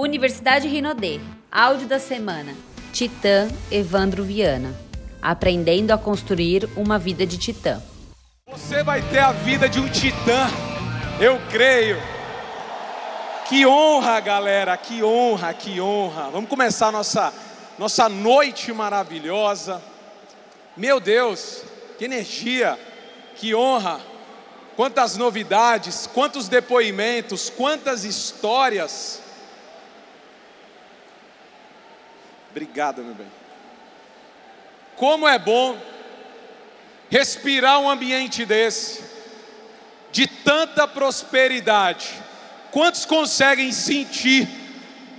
[0.00, 1.20] Universidade Rinodê.
[1.52, 2.54] Áudio da semana.
[2.90, 4.74] Titã Evandro Viana.
[5.20, 7.82] Aprendendo a construir uma vida de titã.
[8.50, 10.48] Você vai ter a vida de um titã.
[11.20, 11.98] Eu creio.
[13.46, 16.30] Que honra, galera, que honra, que honra.
[16.30, 17.30] Vamos começar nossa
[17.78, 19.82] nossa noite maravilhosa.
[20.78, 21.62] Meu Deus,
[21.98, 22.80] que energia,
[23.36, 24.00] que honra.
[24.76, 29.19] Quantas novidades, quantos depoimentos, quantas histórias.
[32.50, 33.26] Obrigado, meu bem.
[34.96, 35.78] Como é bom
[37.08, 39.02] respirar um ambiente desse,
[40.12, 42.08] de tanta prosperidade.
[42.70, 44.48] Quantos conseguem sentir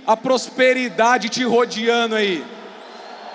[0.06, 2.44] a prosperidade te rodeando aí?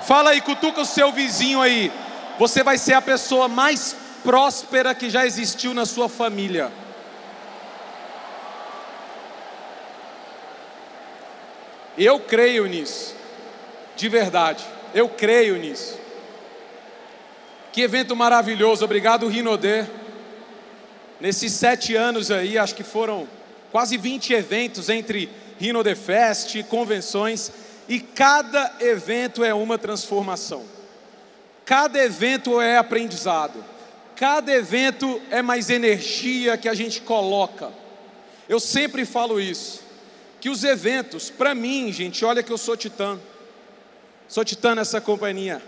[0.01, 1.91] Fala aí, cutuca o seu vizinho aí.
[2.39, 6.71] Você vai ser a pessoa mais próspera que já existiu na sua família.
[11.97, 13.15] Eu creio nisso,
[13.97, 15.99] de verdade, eu creio nisso.
[17.73, 19.85] Que evento maravilhoso, obrigado Rinodê.
[21.19, 23.27] Nesses sete anos aí, acho que foram
[23.71, 27.51] quase 20 eventos entre Rinodê Fest, convenções,
[27.89, 30.63] e cada evento é uma transformação.
[31.65, 33.63] Cada evento é aprendizado.
[34.15, 37.71] Cada evento é mais energia que a gente coloca.
[38.47, 39.81] Eu sempre falo isso,
[40.39, 43.19] que os eventos, para mim, gente, olha que eu sou titã.
[44.27, 45.61] Sou titã nessa companhia.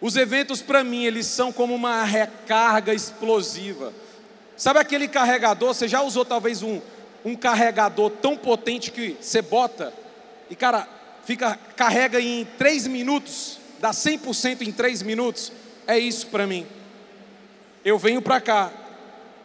[0.00, 3.92] Os eventos para mim, eles são como uma recarga explosiva.
[4.56, 5.74] Sabe aquele carregador?
[5.74, 6.80] Você já usou talvez um,
[7.24, 9.92] um carregador tão potente que você bota
[10.50, 10.86] e cara,
[11.24, 15.50] fica carrega em 3 minutos, dá 100% em 3 minutos?
[15.86, 16.66] É isso para mim
[17.84, 18.72] eu venho para cá,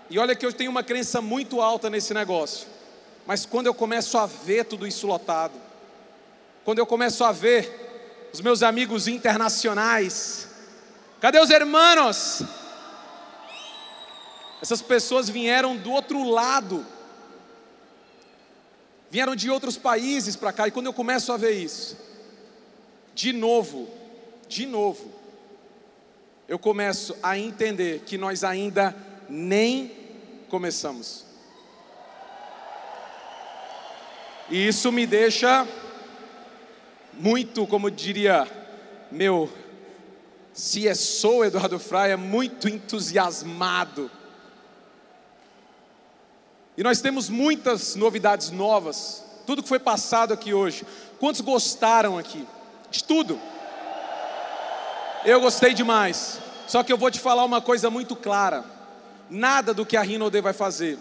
[0.09, 2.67] e olha que eu tenho uma crença muito alta nesse negócio,
[3.27, 5.53] mas quando eu começo a ver tudo isso lotado,
[6.69, 10.47] quando eu começo a ver os meus amigos internacionais,
[11.19, 12.43] cadê os hermanos?
[14.61, 16.85] Essas pessoas vieram do outro lado,
[19.09, 21.97] vieram de outros países para cá, e quando eu começo a ver isso,
[23.15, 23.89] de novo,
[24.47, 25.11] de novo,
[26.47, 28.95] eu começo a entender que nós ainda
[29.27, 29.91] nem
[30.47, 31.25] começamos.
[34.51, 35.67] E isso me deixa
[37.19, 38.47] muito, como diria
[39.11, 39.51] meu
[40.53, 44.09] CSO Eduardo Fraia, muito entusiasmado.
[46.77, 50.85] E nós temos muitas novidades novas, tudo que foi passado aqui hoje.
[51.19, 52.47] Quantos gostaram aqui?
[52.89, 53.37] De tudo.
[55.25, 56.39] Eu gostei demais.
[56.67, 58.63] Só que eu vou te falar uma coisa muito clara:
[59.29, 60.97] nada do que a Rinode vai fazer,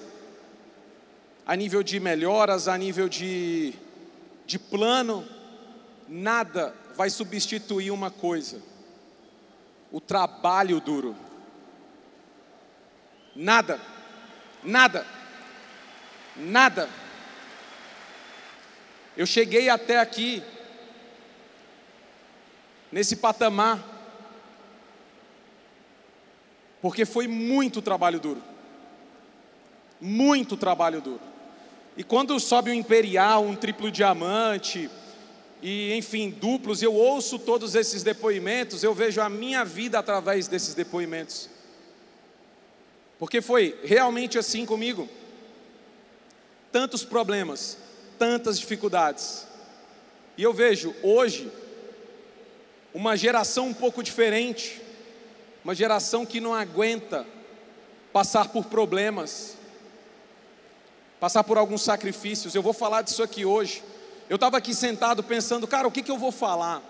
[1.46, 3.72] a nível de melhoras, a nível de,
[4.44, 5.24] de plano,
[6.08, 8.62] nada vai substituir uma coisa:
[9.92, 11.14] o trabalho duro.
[13.36, 13.80] Nada,
[14.64, 15.06] nada,
[16.36, 16.88] nada.
[19.16, 20.42] Eu cheguei até aqui,
[22.90, 23.82] nesse patamar,
[26.80, 28.42] porque foi muito trabalho duro.
[30.00, 31.20] Muito trabalho duro.
[31.96, 34.88] E quando sobe um imperial, um triplo diamante,
[35.62, 40.74] e enfim, duplos, eu ouço todos esses depoimentos, eu vejo a minha vida através desses
[40.74, 41.48] depoimentos.
[43.18, 45.08] Porque foi realmente assim comigo.
[46.70, 47.78] Tantos problemas,
[48.18, 49.46] tantas dificuldades.
[50.36, 51.50] E eu vejo hoje
[52.94, 54.80] uma geração um pouco diferente
[55.68, 57.26] uma geração que não aguenta
[58.10, 59.54] passar por problemas,
[61.20, 62.54] passar por alguns sacrifícios.
[62.54, 63.82] Eu vou falar disso aqui hoje.
[64.28, 66.82] Eu estava aqui sentado pensando, cara, o que, que eu vou falar?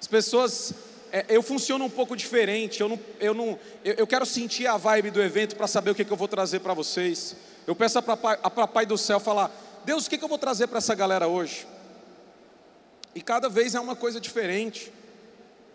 [0.00, 0.74] As pessoas,
[1.10, 2.80] é, eu funciono um pouco diferente.
[2.80, 5.94] Eu não, eu não, eu, eu quero sentir a vibe do evento para saber o
[5.94, 7.36] que, que eu vou trazer para vocês.
[7.66, 9.50] Eu peço para a Pai do Céu falar,
[9.84, 11.66] Deus, o que, que eu vou trazer para essa galera hoje?
[13.14, 14.92] E cada vez é uma coisa diferente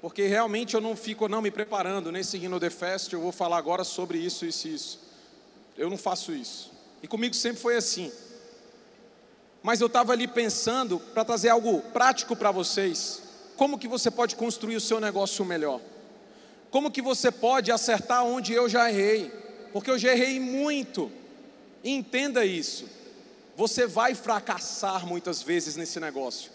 [0.02, 3.58] porque realmente eu não fico não me preparando nesse Rino The Fest, eu vou falar
[3.58, 5.00] agora sobre isso, isso e isso.
[5.78, 6.72] Eu não faço isso.
[7.04, 8.12] E comigo sempre foi assim.
[9.64, 13.22] Mas eu estava ali pensando para trazer algo prático para vocês.
[13.56, 15.80] Como que você pode construir o seu negócio melhor?
[16.72, 19.30] Como que você pode acertar onde eu já errei?
[19.72, 21.12] Porque eu já errei muito.
[21.84, 22.90] Entenda isso.
[23.56, 26.52] Você vai fracassar muitas vezes nesse negócio.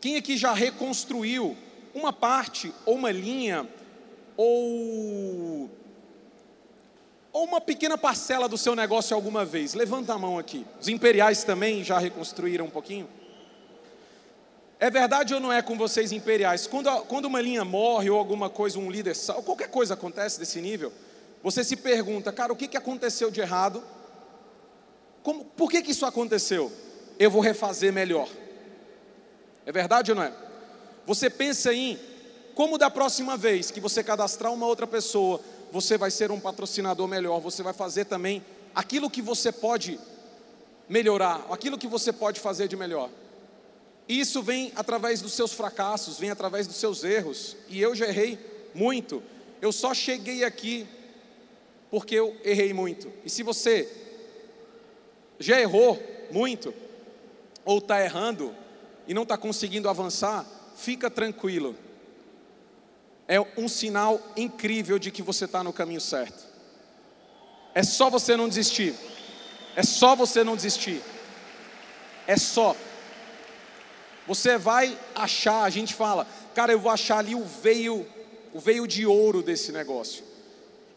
[0.00, 1.56] Quem aqui já reconstruiu
[1.94, 3.66] uma parte ou uma linha
[4.36, 5.70] ou
[7.34, 9.74] ou uma pequena parcela do seu negócio alguma vez?
[9.74, 10.64] Levanta a mão aqui.
[10.80, 13.08] Os imperiais também já reconstruíram um pouquinho?
[14.78, 16.68] É verdade ou não é com vocês imperiais?
[16.68, 20.92] Quando, quando uma linha morre ou alguma coisa, um líder qualquer coisa acontece desse nível,
[21.42, 23.82] você se pergunta, cara, o que, que aconteceu de errado?
[25.24, 26.70] Como, por que, que isso aconteceu?
[27.18, 28.28] Eu vou refazer melhor.
[29.66, 30.32] É verdade ou não é?
[31.04, 31.98] Você pensa em
[32.54, 35.40] como da próxima vez que você cadastrar uma outra pessoa,
[35.74, 39.98] você vai ser um patrocinador melhor, você vai fazer também aquilo que você pode
[40.88, 43.10] melhorar, aquilo que você pode fazer de melhor.
[44.08, 47.56] Isso vem através dos seus fracassos, vem através dos seus erros.
[47.68, 48.38] E eu já errei
[48.72, 49.20] muito.
[49.60, 50.86] Eu só cheguei aqui
[51.90, 53.10] porque eu errei muito.
[53.24, 53.90] E se você
[55.40, 56.00] já errou
[56.30, 56.72] muito,
[57.64, 58.54] ou está errando
[59.08, 61.74] e não está conseguindo avançar, fica tranquilo.
[63.26, 66.44] É um sinal incrível de que você está no caminho certo.
[67.74, 68.94] É só você não desistir.
[69.74, 71.02] É só você não desistir.
[72.26, 72.76] É só.
[74.26, 78.06] Você vai achar, a gente fala, cara, eu vou achar ali o veio,
[78.52, 80.24] o veio de ouro desse negócio.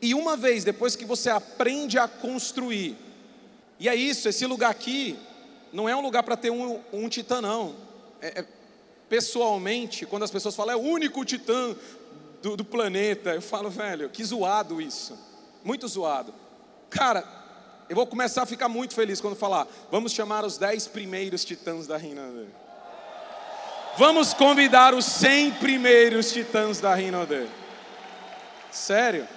[0.01, 2.95] E uma vez, depois que você aprende a construir,
[3.79, 5.17] e é isso, esse lugar aqui
[5.73, 7.75] não é um lugar para ter um, um, titã, não.
[8.21, 8.45] É, é,
[9.09, 11.75] pessoalmente, quando as pessoas falam, é o único titã
[12.41, 15.17] do, do planeta, eu falo, velho, que zoado isso.
[15.63, 16.33] Muito zoado.
[16.89, 17.23] Cara,
[17.89, 21.87] eu vou começar a ficar muito feliz quando falar, vamos chamar os dez primeiros titãs
[21.87, 22.47] da Rinode.
[23.97, 27.47] Vamos convidar os 100 primeiros titãs da Rinode.
[28.69, 29.27] Sério?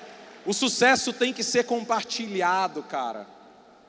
[0.44, 3.26] O sucesso tem que ser compartilhado, cara.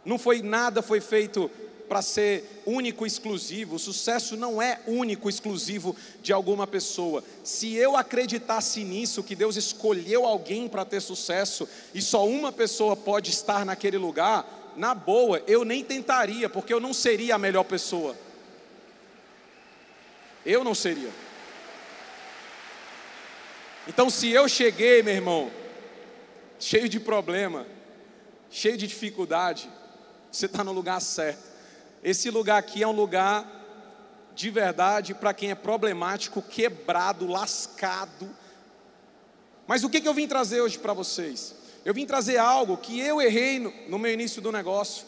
[0.05, 1.51] Não foi nada foi feito
[1.91, 3.75] para ser único exclusivo.
[3.75, 7.21] O sucesso não é único exclusivo de alguma pessoa.
[7.43, 12.95] Se eu acreditasse nisso, que Deus escolheu alguém para ter sucesso e só uma pessoa
[12.95, 17.65] pode estar naquele lugar, na boa, eu nem tentaria, porque eu não seria a melhor
[17.65, 18.15] pessoa.
[20.45, 21.11] Eu não seria.
[23.85, 25.51] Então, se eu cheguei, meu irmão,
[26.57, 27.67] cheio de problema,
[28.49, 29.69] cheio de dificuldade,
[30.31, 31.50] você está no lugar certo.
[32.03, 33.59] Esse lugar aqui é um lugar
[34.33, 38.29] de verdade para quem é problemático, quebrado, lascado.
[39.67, 41.55] Mas o que, que eu vim trazer hoje para vocês?
[41.85, 45.05] Eu vim trazer algo que eu errei no, no meu início do negócio.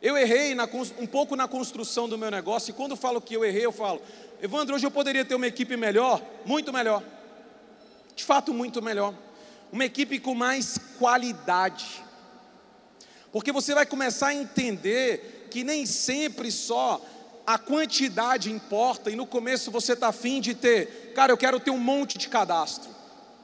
[0.00, 0.68] Eu errei na,
[0.98, 4.00] um pouco na construção do meu negócio, e quando falo que eu errei, eu falo,
[4.40, 7.02] Evandro, hoje eu poderia ter uma equipe melhor, muito melhor.
[8.14, 9.14] De fato, muito melhor.
[9.72, 12.04] Uma equipe com mais qualidade.
[13.32, 17.00] Porque você vai começar a entender que nem sempre só
[17.46, 21.70] a quantidade importa, e no começo você está afim de ter, cara, eu quero ter
[21.70, 22.90] um monte de cadastro,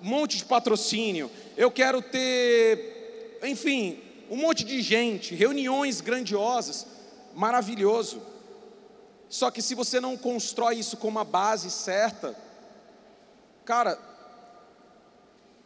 [0.03, 3.99] um monte de patrocínio, eu quero ter, enfim,
[4.31, 6.87] um monte de gente, reuniões grandiosas,
[7.35, 8.21] maravilhoso.
[9.29, 12.37] Só que se você não constrói isso com uma base certa,
[13.65, 13.99] cara,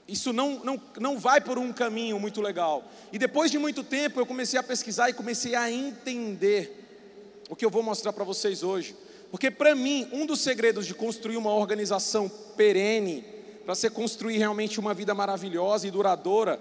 [0.08, 2.82] isso não, não, não vai por um caminho muito legal.
[3.12, 6.74] E depois de muito tempo eu comecei a pesquisar e comecei a entender
[7.50, 8.96] o que eu vou mostrar para vocês hoje.
[9.30, 12.26] Porque para mim, um dos segredos de construir uma organização
[12.56, 13.22] perene,
[13.66, 16.58] para você construir realmente uma vida maravilhosa e duradoura,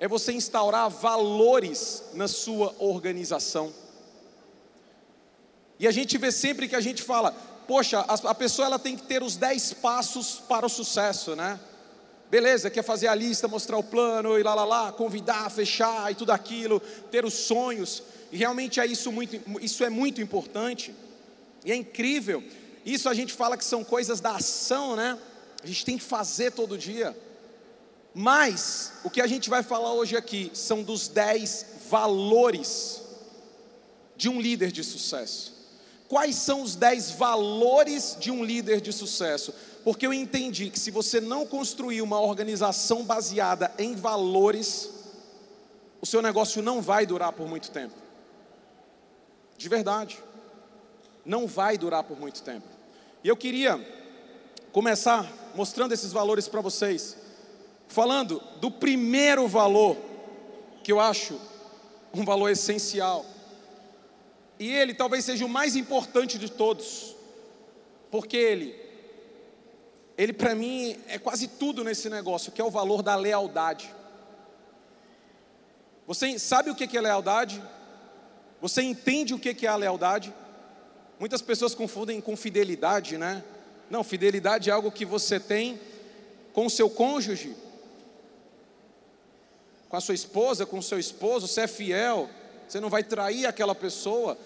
[0.00, 3.72] é você instaurar valores na sua organização.
[5.78, 7.30] E a gente vê sempre que a gente fala,
[7.68, 11.60] poxa, a, pessoa ela tem que ter os 10 passos para o sucesso, né?
[12.30, 16.14] Beleza, quer fazer a lista, mostrar o plano e lá lá lá, convidar, fechar e
[16.14, 16.78] tudo aquilo,
[17.10, 18.04] ter os sonhos.
[18.30, 20.94] E realmente é isso muito, isso é muito importante.
[21.64, 22.42] E é incrível.
[22.86, 25.18] Isso a gente fala que são coisas da ação, né?
[25.62, 27.16] A gente tem que fazer todo dia.
[28.14, 33.02] Mas o que a gente vai falar hoje aqui são dos 10 valores
[34.16, 35.52] de um líder de sucesso.
[36.08, 39.54] Quais são os 10 valores de um líder de sucesso?
[39.84, 44.90] Porque eu entendi que se você não construir uma organização baseada em valores,
[46.00, 47.94] o seu negócio não vai durar por muito tempo.
[49.56, 50.18] De verdade.
[51.24, 52.66] Não vai durar por muito tempo.
[53.22, 53.78] E eu queria
[54.72, 57.16] começar mostrando esses valores para vocês
[57.90, 59.96] falando do primeiro valor,
[60.82, 61.38] que eu acho
[62.14, 63.26] um valor essencial.
[64.60, 67.16] E ele talvez seja o mais importante de todos,
[68.10, 68.76] porque ele,
[70.22, 73.90] ele para mim é quase tudo nesse negócio, que é o valor da lealdade.
[76.06, 77.62] Você sabe o que é lealdade?
[78.60, 80.34] Você entende o que é a lealdade?
[81.18, 83.42] Muitas pessoas confundem com fidelidade, né?
[83.88, 85.80] Não, fidelidade é algo que você tem
[86.52, 87.56] com o seu cônjuge,
[89.88, 92.28] com a sua esposa, com o seu esposo, você é fiel,
[92.68, 94.36] você não vai trair aquela pessoa.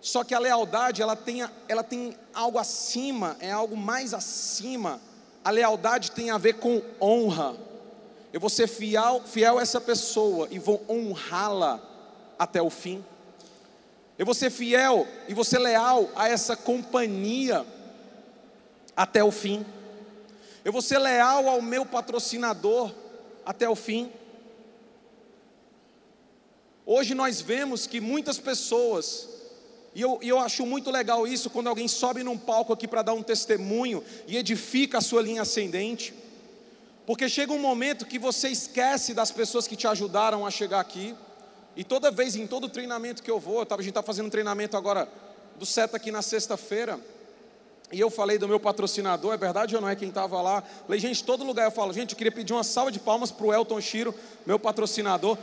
[0.00, 5.00] Só que a lealdade, ela tem, ela tem algo acima, é algo mais acima.
[5.44, 7.56] A lealdade tem a ver com honra.
[8.32, 11.80] Eu vou ser fiel, fiel a essa pessoa e vou honrá-la
[12.38, 13.04] até o fim.
[14.18, 17.64] Eu vou ser fiel e vou ser leal a essa companhia
[18.96, 19.64] até o fim.
[20.64, 22.92] Eu vou ser leal ao meu patrocinador
[23.46, 24.12] até o fim.
[26.84, 29.28] Hoje nós vemos que muitas pessoas,
[29.98, 33.14] e eu, eu acho muito legal isso, quando alguém sobe num palco aqui para dar
[33.14, 36.14] um testemunho e edifica a sua linha ascendente,
[37.04, 41.16] porque chega um momento que você esquece das pessoas que te ajudaram a chegar aqui,
[41.76, 44.76] e toda vez, em todo treinamento que eu vou, a gente está fazendo um treinamento
[44.76, 45.08] agora
[45.56, 47.00] do SETA aqui na sexta-feira,
[47.90, 50.62] e eu falei do meu patrocinador, é verdade ou não é quem estava lá?
[50.86, 53.46] Falei, gente, todo lugar eu falo, gente, eu queria pedir uma salva de palmas para
[53.46, 54.14] o Elton Chiro,
[54.46, 55.36] meu patrocinador.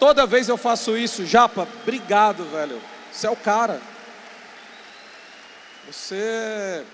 [0.00, 2.82] Toda vez eu faço isso, Japa, obrigado, velho.
[3.12, 3.91] Você é o cara.
[5.92, 6.84] Você,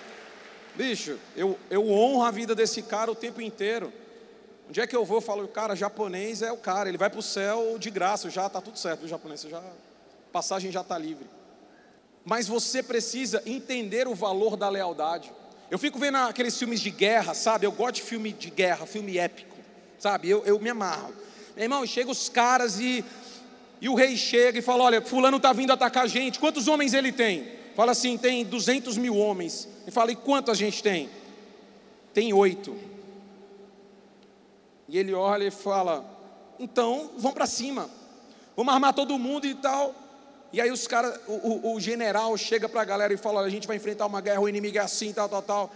[0.75, 3.91] bicho, eu, eu honro a vida desse cara o tempo inteiro.
[4.67, 5.17] Onde é que eu vou?
[5.17, 8.45] Eu falo, cara, japonês é o cara, ele vai para o céu de graça, já
[8.45, 9.63] está tudo certo, o japonês, já,
[10.31, 11.27] passagem já está livre
[12.29, 15.31] mas você precisa entender o valor da lealdade.
[15.71, 17.65] Eu fico vendo aqueles filmes de guerra, sabe?
[17.65, 19.55] Eu gosto de filme de guerra, filme épico,
[19.97, 20.29] sabe?
[20.29, 21.13] Eu, eu me amarro.
[21.55, 23.03] Meu irmão, chega os caras e,
[23.81, 26.39] e o rei chega e fala: Olha, Fulano está vindo atacar a gente.
[26.39, 27.58] Quantos homens ele tem?
[27.79, 29.65] Fala assim: tem 200 mil homens.
[29.83, 31.09] Ele fala: E quanto a gente tem?
[32.13, 32.75] Tem oito.
[34.89, 36.05] E ele olha e fala:
[36.59, 37.89] Então, vamos para cima.
[38.53, 39.95] Vamos armar todo mundo e tal.
[40.51, 43.65] E aí os caras, o, o, general chega para a galera e fala: a gente
[43.65, 45.71] vai enfrentar uma guerra, o inimigo é assim, tal, tal, tal.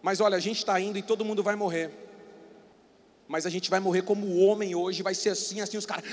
[0.00, 1.90] Mas olha, a gente está indo e todo mundo vai morrer.
[3.28, 6.04] Mas a gente vai morrer como homem hoje, vai ser assim, assim, os caras.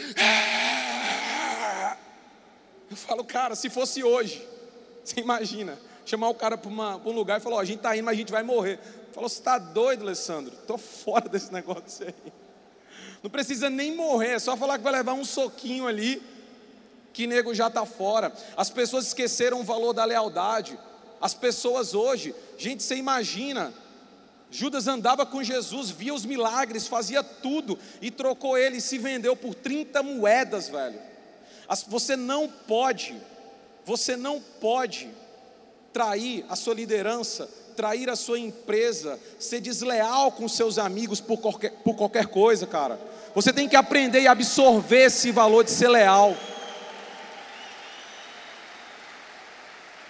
[2.93, 4.47] Eu falo, cara, se fosse hoje,
[5.03, 8.05] você imagina, chamar o cara para um lugar e falar: ó, a gente está indo,
[8.05, 8.79] mas a gente vai morrer.
[9.11, 10.53] Falou, você está doido, Alessandro?
[10.53, 12.33] Estou fora desse negócio aí.
[13.23, 16.21] Não precisa nem morrer, é só falar que vai levar um soquinho ali
[17.11, 18.31] que nego já está fora.
[18.55, 20.77] As pessoas esqueceram o valor da lealdade.
[21.19, 23.73] As pessoas hoje, gente, você imagina,
[24.51, 29.55] Judas andava com Jesus, via os milagres, fazia tudo e trocou ele se vendeu por
[29.55, 31.12] 30 moedas, velho.
[31.87, 33.15] Você não pode,
[33.85, 35.09] você não pode
[35.91, 41.71] trair a sua liderança, trair a sua empresa, ser desleal com seus amigos por qualquer,
[41.83, 42.99] por qualquer coisa, cara.
[43.35, 46.35] Você tem que aprender e absorver esse valor de ser leal.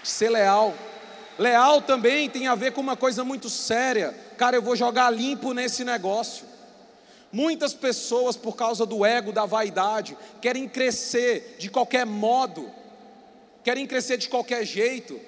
[0.04, 0.74] ser leal.
[1.40, 4.14] Leal também tem a ver com uma coisa muito séria.
[4.38, 6.46] Cara, eu vou jogar limpo nesse negócio.
[7.34, 12.70] Muitas pessoas, por causa do ego, da vaidade, querem crescer de qualquer modo,
[13.64, 15.20] querem crescer de qualquer jeito.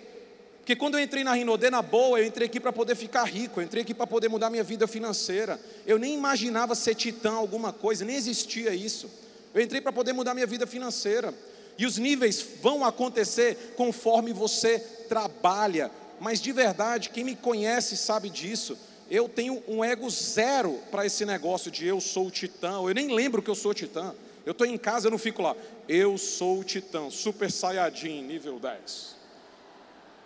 [0.59, 3.59] Porque quando eu entrei na Rinodê, na boa, eu entrei aqui para poder ficar rico,
[3.59, 5.59] eu entrei aqui para poder mudar minha vida financeira.
[5.83, 9.09] Eu nem imaginava ser titã alguma coisa, nem existia isso.
[9.51, 11.33] Eu entrei para poder mudar minha vida financeira.
[11.75, 14.77] E os níveis vão acontecer conforme você
[15.09, 15.89] trabalha.
[16.19, 18.77] Mas de verdade, quem me conhece sabe disso.
[19.09, 22.81] Eu tenho um ego zero para esse negócio de eu sou titã.
[22.81, 24.13] Eu nem lembro que eu sou titã.
[24.45, 25.55] Eu estou em casa, eu não fico lá.
[25.87, 29.15] Eu sou titã, super saiyajin, nível 10.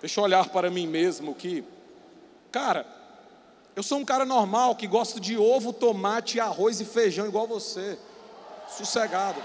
[0.01, 1.63] Deixa eu olhar para mim mesmo que,
[2.51, 2.85] cara,
[3.75, 7.97] eu sou um cara normal que gosta de ovo, tomate, arroz e feijão igual você.
[8.77, 9.41] Sossegado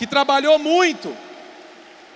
[0.00, 1.14] que trabalhou muito,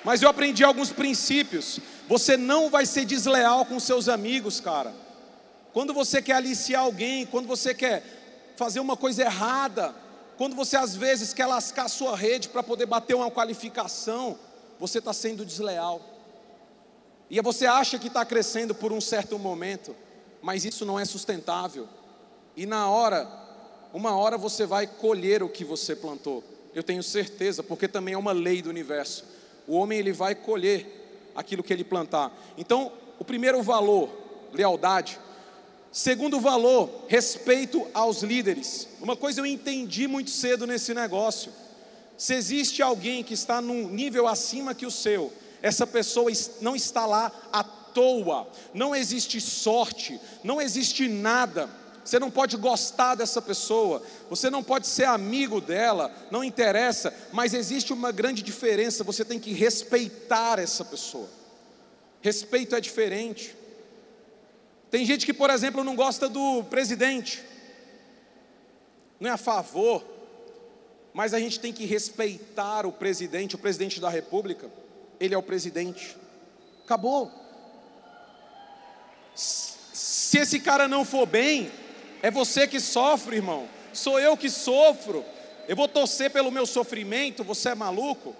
[0.03, 1.79] mas eu aprendi alguns princípios.
[2.09, 4.95] Você não vai ser desleal com seus amigos, cara.
[5.75, 8.02] Quando você quer aliciar alguém, quando você quer
[8.57, 9.95] fazer uma coisa errada,
[10.38, 14.38] quando você às vezes quer lascar a sua rede para poder bater uma qualificação,
[14.81, 16.00] você está sendo desleal.
[17.28, 19.95] E você acha que está crescendo por um certo momento,
[20.40, 21.87] mas isso não é sustentável.
[22.57, 23.28] E na hora,
[23.93, 26.43] uma hora você vai colher o que você plantou
[26.75, 29.25] eu tenho certeza, porque também é uma lei do universo.
[29.66, 32.33] O homem ele vai colher aquilo que ele plantar.
[32.59, 34.11] Então, o primeiro valor,
[34.52, 35.19] lealdade.
[35.95, 38.89] Segundo valor, respeito aos líderes.
[39.01, 41.53] Uma coisa eu entendi muito cedo nesse negócio.
[42.19, 45.33] Se existe alguém que está num nível acima que o seu,
[45.63, 48.49] essa pessoa não está lá à toa.
[48.75, 51.71] Não existe sorte, não existe nada
[52.05, 57.55] você não pode gostar dessa pessoa, você não pode ser amigo dela, não interessa, mas
[57.55, 61.27] existe uma grande diferença, você tem que respeitar essa pessoa.
[62.21, 63.57] Respeito é diferente.
[64.95, 67.43] Tem gente que, por exemplo, não gosta do presidente.
[69.19, 70.05] não é a favor,
[71.13, 74.71] mas a gente tem que respeitar o presidente, o presidente da república,
[75.19, 76.17] ele é o presidente.
[76.85, 77.29] Acabou.
[79.35, 81.73] Se esse cara não for bem,
[82.23, 83.69] é você que sofre, irmão.
[83.93, 85.25] Sou eu que sofro.
[85.67, 88.33] Eu vou torcer pelo meu sofrimento, você é maluco?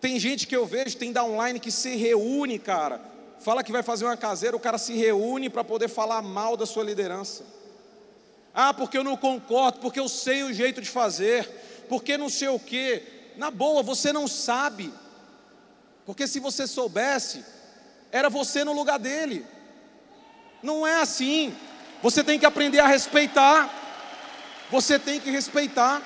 [0.00, 3.13] Tem gente que eu vejo, tem da online que se reúne, cara.
[3.44, 6.64] Fala que vai fazer uma caseira, o cara se reúne para poder falar mal da
[6.64, 7.44] sua liderança.
[8.54, 11.46] Ah, porque eu não concordo, porque eu sei o jeito de fazer,
[11.86, 13.02] porque não sei o quê.
[13.36, 14.90] Na boa, você não sabe.
[16.06, 17.44] Porque se você soubesse,
[18.10, 19.44] era você no lugar dele.
[20.62, 21.54] Não é assim.
[22.02, 23.68] Você tem que aprender a respeitar.
[24.70, 26.00] Você tem que respeitar.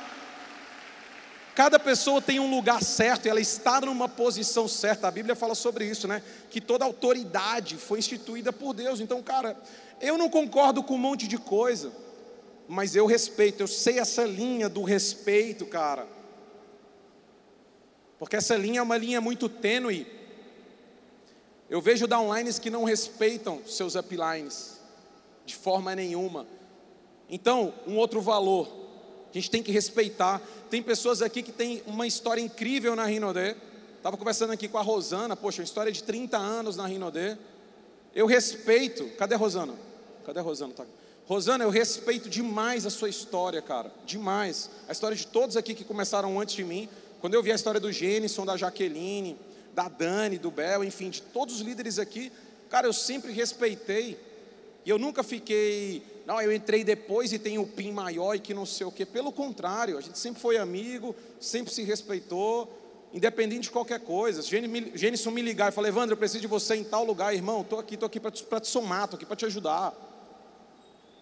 [1.59, 5.09] Cada pessoa tem um lugar certo e ela está numa posição certa.
[5.09, 6.23] A Bíblia fala sobre isso, né?
[6.49, 9.01] Que toda autoridade foi instituída por Deus.
[9.01, 9.61] Então, cara,
[10.01, 11.93] eu não concordo com um monte de coisa,
[12.69, 16.07] mas eu respeito, eu sei essa linha do respeito, cara.
[18.21, 20.07] Porque essa linha é uma linha muito tênue.
[21.69, 24.81] Eu vejo downlines que não respeitam seus uplines
[25.45, 26.47] de forma nenhuma.
[27.29, 28.88] Então, um outro valor,
[29.31, 30.41] a gente tem que respeitar.
[30.71, 33.55] Tem pessoas aqui que têm uma história incrível na Rinodê.
[33.97, 37.37] Estava conversando aqui com a Rosana, poxa, uma história de 30 anos na Rinodê.
[38.15, 39.09] Eu respeito.
[39.17, 39.75] Cadê a Rosana?
[40.25, 40.73] Cadê a Rosana?
[40.73, 40.85] Tá.
[41.27, 43.93] Rosana, eu respeito demais a sua história, cara.
[44.07, 44.71] Demais.
[44.89, 46.89] A história de todos aqui que começaram antes de mim.
[47.21, 49.37] Quando eu vi a história do Gênison, da Jaqueline,
[49.75, 52.33] da Dani, do Bel, enfim, de todos os líderes aqui,
[52.71, 54.19] cara, eu sempre respeitei.
[54.85, 58.53] E eu nunca fiquei, não, eu entrei depois e tenho o PIN maior e que
[58.53, 59.07] não sei o quê.
[59.07, 62.71] Pelo contrário, a gente sempre foi amigo, sempre se respeitou,
[63.15, 64.43] independente de qualquer coisa.
[64.43, 64.51] Se
[64.95, 67.79] Gênison me ligar e falar, Evandro, eu preciso de você em tal lugar, irmão, estou
[67.79, 69.95] aqui, estou aqui para te, te somar, estou aqui para te ajudar.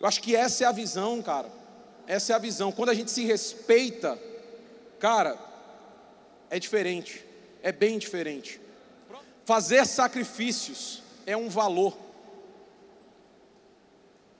[0.00, 1.48] Eu acho que essa é a visão, cara.
[2.08, 2.72] Essa é a visão.
[2.72, 4.20] Quando a gente se respeita,
[4.98, 5.38] cara,
[6.50, 7.24] é diferente,
[7.62, 8.60] é bem diferente.
[9.44, 12.05] Fazer sacrifícios é um valor.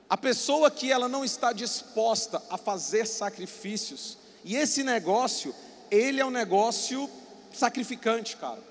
[0.09, 5.55] A pessoa que ela não está disposta a fazer sacrifícios, e esse negócio,
[5.91, 7.11] ele é um negócio
[7.53, 8.63] sacrificante, cara.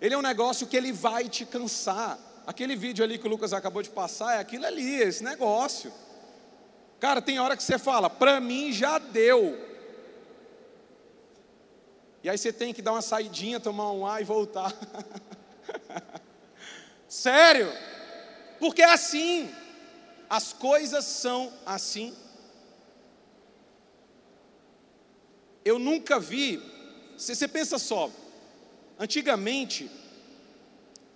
[0.00, 2.18] Ele é um negócio que ele vai te cansar.
[2.46, 5.92] Aquele vídeo ali que o Lucas acabou de passar é aquilo ali, esse negócio.
[7.00, 9.66] Cara, tem hora que você fala, para mim já deu.
[12.22, 14.72] E aí você tem que dar uma saidinha, tomar um ar e voltar.
[17.08, 17.72] Sério?
[18.58, 19.52] Porque é assim.
[20.28, 22.14] As coisas são assim.
[25.64, 26.62] Eu nunca vi.
[27.16, 28.10] Você pensa só.
[28.98, 29.90] Antigamente,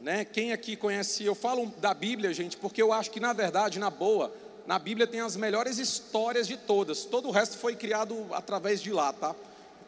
[0.00, 0.24] né?
[0.24, 1.24] Quem aqui conhece?
[1.24, 4.34] Eu falo da Bíblia, gente, porque eu acho que na verdade, na boa,
[4.66, 7.04] na Bíblia tem as melhores histórias de todas.
[7.04, 9.34] Todo o resto foi criado através de lá, tá?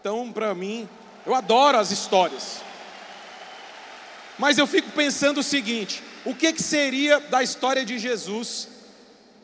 [0.00, 0.88] Então, para mim,
[1.24, 2.60] eu adoro as histórias.
[4.38, 8.68] Mas eu fico pensando o seguinte: o que, que seria da história de Jesus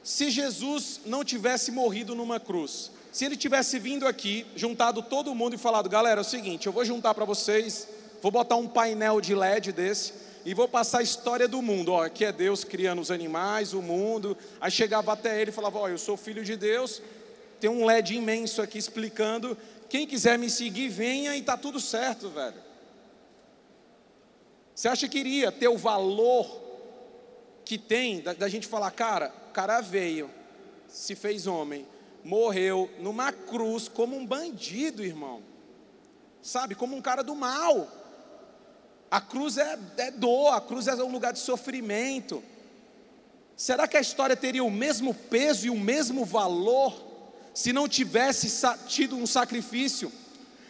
[0.03, 2.91] se Jesus não tivesse morrido numa cruz?
[3.13, 6.73] Se ele tivesse vindo aqui, juntado todo mundo e falado: galera, é o seguinte, eu
[6.73, 7.89] vou juntar para vocês,
[8.23, 10.13] vou botar um painel de LED desse
[10.45, 11.93] e vou passar a história do mundo.
[11.93, 14.37] Ó, aqui é Deus criando os animais, o mundo.
[14.61, 17.03] Aí chegava até ele e falava: Ó, eu sou filho de Deus.
[17.59, 19.57] Tem um LED imenso aqui explicando
[19.91, 22.55] quem quiser me seguir, venha e está tudo certo, velho.
[24.73, 26.60] Você acha que iria ter o valor
[27.70, 30.28] que tem da, da gente falar, cara, o cara veio,
[30.88, 31.87] se fez homem,
[32.24, 35.40] morreu numa cruz como um bandido, irmão.
[36.42, 37.87] Sabe, como um cara do mal.
[39.09, 42.42] A cruz é, é dor, a cruz é um lugar de sofrimento.
[43.54, 47.00] Será que a história teria o mesmo peso e o mesmo valor
[47.54, 48.50] se não tivesse
[48.88, 50.11] tido um sacrifício?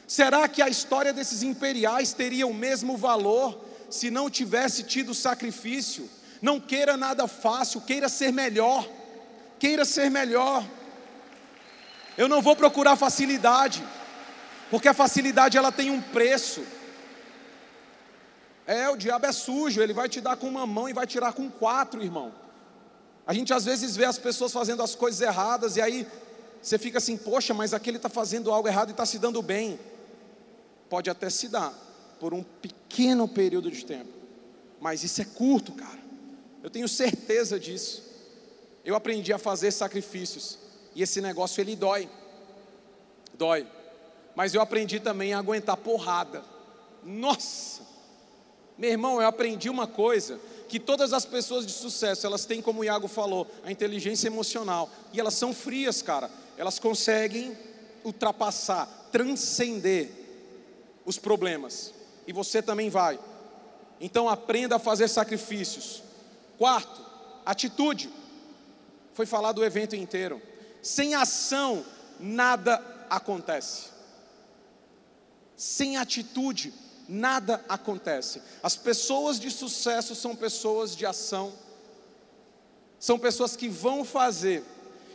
[0.07, 3.59] Será que a história desses imperiais teria o mesmo valor
[3.89, 6.20] se não tivesse tido sacrifício?
[6.41, 8.89] Não queira nada fácil, queira ser melhor.
[9.59, 10.65] Queira ser melhor.
[12.17, 13.85] Eu não vou procurar facilidade,
[14.71, 16.63] porque a facilidade ela tem um preço.
[18.67, 21.33] É, o diabo é sujo, ele vai te dar com uma mão e vai tirar
[21.33, 22.33] com quatro, irmão.
[23.27, 26.07] A gente às vezes vê as pessoas fazendo as coisas erradas e aí
[26.63, 29.79] você fica assim, poxa, mas aquele está fazendo algo errado e está se dando bem.
[30.89, 31.73] Pode até se dar,
[32.19, 34.11] por um pequeno período de tempo,
[34.81, 36.00] mas isso é curto, cara.
[36.63, 38.03] Eu tenho certeza disso.
[38.85, 40.59] Eu aprendi a fazer sacrifícios,
[40.95, 42.09] e esse negócio ele dói,
[43.35, 43.67] dói,
[44.35, 46.43] mas eu aprendi também a aguentar porrada.
[47.05, 47.83] Nossa,
[48.79, 52.81] meu irmão, eu aprendi uma coisa que todas as pessoas de sucesso, elas têm, como
[52.81, 57.57] o Iago falou, a inteligência emocional, e elas são frias, cara elas conseguem
[58.05, 60.11] ultrapassar, transcender
[61.07, 61.95] os problemas.
[62.27, 63.19] E você também vai.
[63.99, 66.03] Então aprenda a fazer sacrifícios.
[66.61, 67.01] Quarto,
[67.47, 68.11] atitude.
[69.15, 70.43] Foi falado o evento inteiro.
[70.83, 71.83] Sem ação,
[72.19, 73.87] nada acontece.
[75.57, 76.75] Sem atitude,
[77.09, 78.43] nada acontece.
[78.63, 81.51] As pessoas de sucesso são pessoas de ação,
[82.99, 84.63] são pessoas que vão fazer,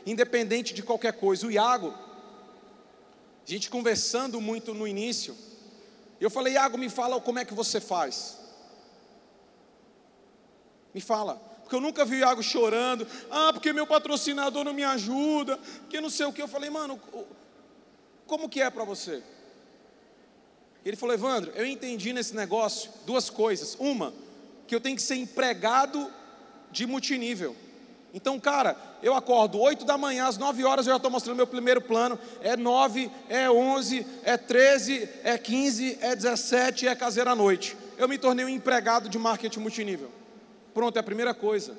[0.04, 1.46] independente de qualquer coisa.
[1.46, 1.94] O Iago,
[3.48, 5.38] a gente conversando muito no início,
[6.20, 8.45] eu falei, Iago, me fala como é que você faz.
[10.96, 14.86] Me fala, porque eu nunca vi o Iago chorando, ah, porque meu patrocinador não me
[14.86, 16.42] ajuda, que não sei o que.
[16.42, 16.98] Eu falei, mano,
[18.26, 19.22] como que é para você?
[20.86, 23.76] Ele falou: Evandro, eu entendi nesse negócio duas coisas.
[23.78, 24.14] Uma,
[24.68, 26.10] que eu tenho que ser empregado
[26.72, 27.54] de multinível.
[28.14, 31.46] Então, cara, eu acordo 8 da manhã, às 9 horas eu já estou mostrando meu
[31.46, 32.18] primeiro plano.
[32.40, 37.76] É 9, é 11, é 13, é 15, é 17, é caseira à noite.
[37.98, 40.10] Eu me tornei um empregado de marketing multinível.
[40.76, 41.76] Pronto, é a primeira coisa.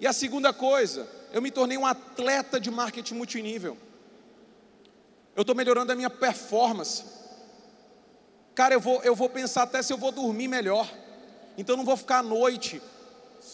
[0.00, 3.76] E a segunda coisa, eu me tornei um atleta de marketing multinível.
[5.34, 7.02] Eu estou melhorando a minha performance.
[8.54, 10.88] Cara, eu vou, eu vou pensar até se eu vou dormir melhor.
[11.58, 12.80] Então não vou ficar à noite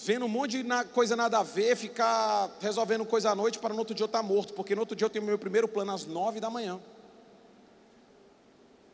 [0.04, 3.78] vendo um monte de coisa nada a ver, ficar resolvendo coisa à noite para no
[3.78, 6.04] outro dia eu estar morto, porque no outro dia eu tenho meu primeiro plano às
[6.04, 6.78] nove da manhã.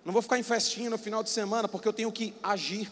[0.05, 2.89] Não vou ficar em festinha no final de semana, porque eu tenho que agir.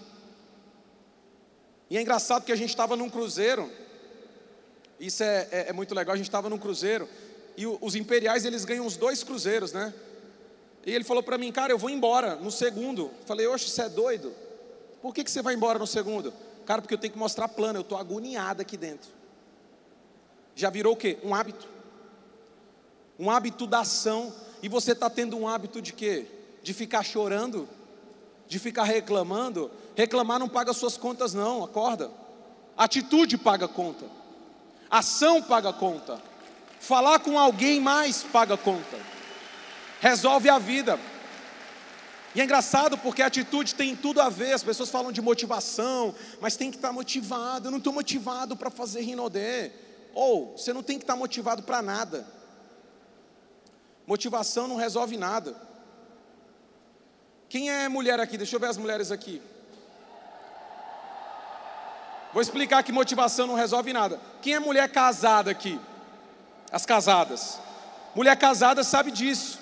[1.89, 3.71] E é engraçado que a gente estava num cruzeiro,
[4.99, 7.09] isso é, é, é muito legal, a gente estava num cruzeiro,
[7.57, 9.95] e os imperiais eles ganham os dois cruzeiros, né?
[10.85, 13.11] E ele falou para mim, cara, eu vou embora no segundo.
[13.25, 14.33] Falei, oxe, você é doido?
[15.03, 16.33] Por que, que você vai embora no segundo?
[16.65, 19.11] Cara, porque eu tenho que mostrar plano, eu estou agoniado aqui dentro.
[20.55, 21.19] Já virou o quê?
[21.25, 21.67] Um hábito.
[23.19, 24.33] Um hábito da ação.
[24.63, 26.27] E você está tendo um hábito de quê?
[26.63, 27.69] De ficar chorando?
[28.47, 29.71] De ficar reclamando?
[29.97, 32.11] Reclamar não paga suas contas, não, acorda.
[32.77, 34.05] Atitude paga conta.
[34.89, 36.23] Ação paga conta.
[36.79, 39.17] Falar com alguém mais paga conta
[40.01, 40.99] resolve a vida.
[42.35, 44.53] E é engraçado porque a atitude tem tudo a ver.
[44.53, 47.69] As pessoas falam de motivação, mas tem que estar motivado.
[47.69, 49.73] Eu não estou motivado para fazer rinodé.
[50.15, 52.27] Ou você não tem que estar motivado para nada.
[54.07, 55.57] Motivação não resolve nada.
[57.49, 58.37] Quem é mulher aqui?
[58.37, 59.41] Deixa eu ver as mulheres aqui.
[62.33, 64.21] Vou explicar que motivação não resolve nada.
[64.43, 65.81] Quem é mulher casada aqui?
[66.71, 67.59] As casadas.
[68.15, 69.59] Mulher casada sabe disso.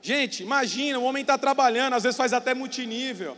[0.00, 3.36] Gente, imagina, o homem está trabalhando, às vezes faz até multinível.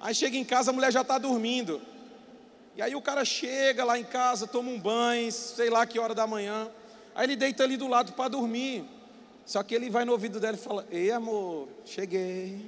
[0.00, 1.80] Aí chega em casa, a mulher já está dormindo.
[2.76, 6.14] E aí o cara chega lá em casa, toma um banho, sei lá que hora
[6.14, 6.70] da manhã.
[7.14, 8.84] Aí ele deita ali do lado para dormir.
[9.46, 12.64] Só que ele vai no ouvido dela e fala: Ei, amor, cheguei.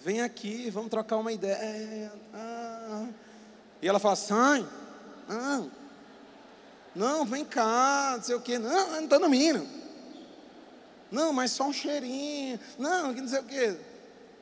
[0.00, 2.12] Vem aqui, vamos trocar uma ideia.
[2.32, 3.06] Ah.
[3.82, 4.66] E ela fala: Sai,
[5.28, 5.64] ah.
[6.94, 8.58] não, vem cá, não sei o quê.
[8.58, 9.66] Não, não estou dormindo.
[11.10, 12.60] Não, mas só um cheirinho.
[12.78, 13.76] Não, que não sei o quê.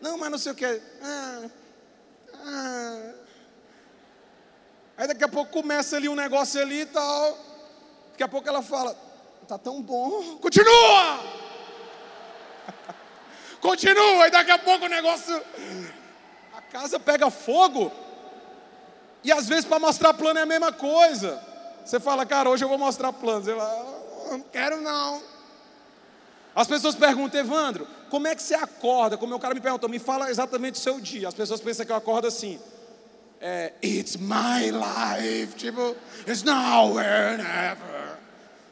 [0.01, 0.83] Não, mas não sei o quê.
[1.03, 1.45] Ah,
[2.35, 3.13] ah.
[4.99, 7.39] Aí daqui a pouco começa ali um negócio ali e tal.
[8.11, 8.95] Daqui a pouco ela fala,
[9.47, 10.39] tá tão bom.
[10.39, 11.46] Continua!
[13.67, 15.43] Continua, e daqui a pouco o negócio.
[16.57, 17.91] A casa pega fogo.
[19.25, 21.43] E às vezes para mostrar plano é a mesma coisa.
[21.85, 23.43] Você fala, cara, hoje eu vou mostrar plano.
[23.43, 25.21] Você fala, não quero não.
[26.55, 29.17] As pessoas perguntam, Evandro, como é que você acorda?
[29.17, 31.27] Como o cara me perguntou, me fala exatamente o seu dia.
[31.27, 32.61] As pessoas pensam que eu acordo assim.
[33.41, 38.19] É, it's my life, tipo, it's now and ever.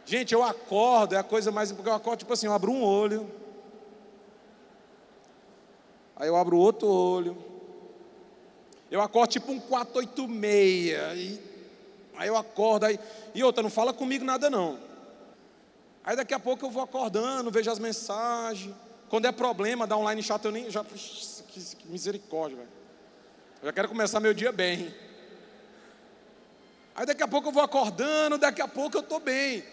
[0.07, 1.72] Gente, eu acordo, é a coisa mais.
[1.72, 3.28] Porque eu acordo, tipo assim, eu abro um olho.
[6.16, 7.37] Aí eu abro outro olho.
[8.90, 11.00] Eu acordo tipo um 486.
[11.00, 11.40] Aí,
[12.16, 12.98] aí eu acordo, aí.
[13.35, 14.79] E outra, não fala comigo nada não.
[16.05, 18.74] Aí daqui a pouco eu vou acordando, vejo as mensagens.
[19.09, 20.70] Quando é problema, dá online chato, eu nem.
[20.70, 22.68] Já, que, que misericórdia, velho.
[23.62, 24.94] Eu já quero começar meu dia bem.
[26.94, 29.64] Aí daqui a pouco eu vou acordando, daqui a pouco eu estou bem.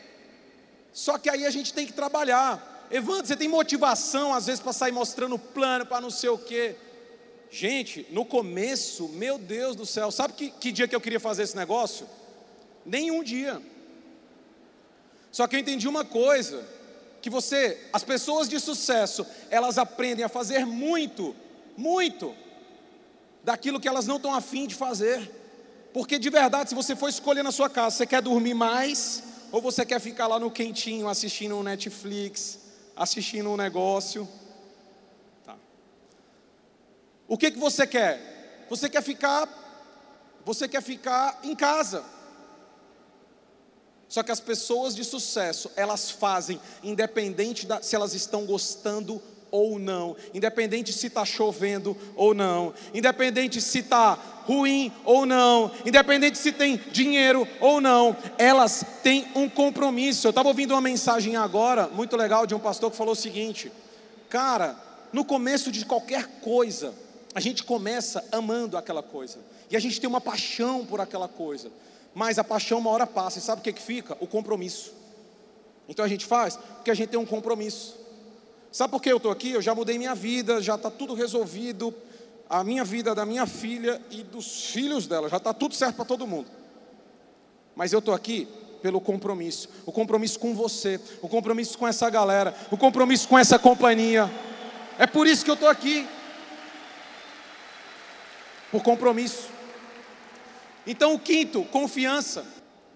[0.93, 2.70] Só que aí a gente tem que trabalhar.
[2.91, 6.75] Evandro, você tem motivação às vezes para sair mostrando plano, para não sei o quê.
[7.49, 11.43] Gente, no começo, meu Deus do céu, sabe que, que dia que eu queria fazer
[11.43, 12.08] esse negócio?
[12.86, 13.62] Nenhum dia.
[15.32, 16.65] Só que eu entendi uma coisa,
[17.21, 21.36] que você, as pessoas de sucesso, elas aprendem a fazer muito,
[21.77, 22.36] muito
[23.43, 25.30] daquilo que elas não estão afim de fazer.
[25.93, 29.62] Porque de verdade, se você for escolher na sua casa, você quer dormir mais Ou
[29.62, 32.61] você quer ficar lá no quentinho assistindo um Netflix,
[32.95, 34.27] assistindo um negócio?
[35.45, 35.56] Tá.
[37.27, 38.65] O que, que você quer?
[38.69, 39.47] Você quer ficar,
[40.45, 42.04] você quer ficar em casa.
[44.08, 49.21] Só que as pessoas de sucesso, elas fazem, independente da, se elas estão gostando
[49.52, 54.14] ou não, independente se está chovendo ou não, independente se está
[54.46, 60.26] ruim ou não, independente se tem dinheiro ou não, elas têm um compromisso.
[60.26, 63.72] Eu estava ouvindo uma mensagem agora, muito legal, de um pastor que falou o seguinte:
[64.30, 64.76] Cara,
[65.12, 66.94] no começo de qualquer coisa,
[67.36, 71.70] a gente começa amando aquela coisa, e a gente tem uma paixão por aquela coisa,
[72.14, 74.18] mas a paixão uma hora passa, e sabe o que, que fica?
[74.20, 74.94] O compromisso.
[75.88, 78.00] Então a gente faz porque a gente tem um compromisso.
[78.71, 79.51] Sabe por que eu estou aqui?
[79.51, 81.93] Eu já mudei minha vida, já está tudo resolvido.
[82.49, 86.05] A minha vida da minha filha e dos filhos dela, já está tudo certo para
[86.05, 86.49] todo mundo.
[87.75, 88.47] Mas eu estou aqui
[88.81, 93.60] pelo compromisso o compromisso com você, o compromisso com essa galera, o compromisso com essa
[93.60, 94.29] companhia.
[94.97, 96.07] É por isso que eu estou aqui.
[98.69, 99.49] Por compromisso.
[100.88, 102.45] Então, o quinto, confiança.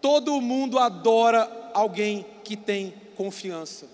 [0.02, 3.88] Todo mundo adora alguém que tem confiança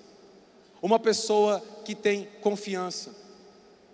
[0.82, 3.16] uma pessoa que tem confiança.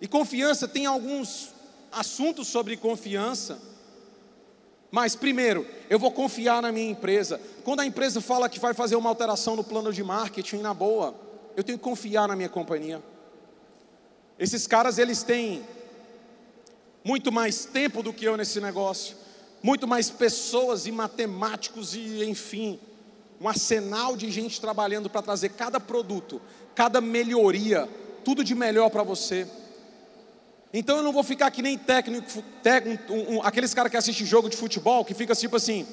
[0.00, 1.50] E confiança tem alguns
[1.90, 3.58] assuntos sobre confiança.
[4.90, 7.40] Mas primeiro, eu vou confiar na minha empresa.
[7.64, 11.14] Quando a empresa fala que vai fazer uma alteração no plano de marketing na boa,
[11.56, 13.02] eu tenho que confiar na minha companhia.
[14.38, 15.64] Esses caras eles têm
[17.02, 19.16] muito mais tempo do que eu nesse negócio,
[19.62, 22.78] muito mais pessoas e matemáticos e enfim,
[23.40, 26.40] um arsenal de gente trabalhando para trazer cada produto,
[26.78, 27.88] cada melhoria,
[28.24, 29.48] tudo de melhor para você.
[30.72, 34.24] Então eu não vou ficar que nem técnico, técnico um, um, aqueles caras que assistem
[34.24, 35.84] jogo de futebol, que fica tipo assim,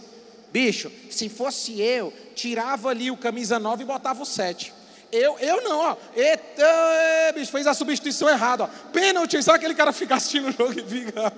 [0.53, 4.71] bicho, se fosse eu, tirava ali o camisa 9 e botava o 7.
[5.11, 5.97] Eu, eu não, ó.
[6.15, 8.67] Eita, bicho, fez a substituição errada, ó.
[8.91, 11.33] Pênalti, sabe aquele cara fica assistindo o jogo e fica.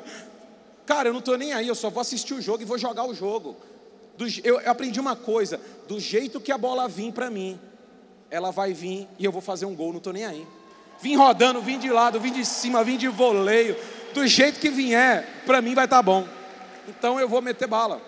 [0.86, 3.06] Cara, eu não estou nem aí, eu só vou assistir o jogo e vou jogar
[3.06, 3.56] o jogo.
[4.18, 5.58] Do, eu, eu aprendi uma coisa:
[5.88, 7.58] do jeito que a bola vir para mim,
[8.30, 10.48] ela vai vir e eu vou fazer um gol, não estou nem aí.
[11.02, 13.76] Vim rodando, vim de lado, vim de cima, vim de voleio,
[14.14, 16.28] do jeito que vier, para mim vai estar tá bom.
[16.88, 18.02] Então eu vou meter bala.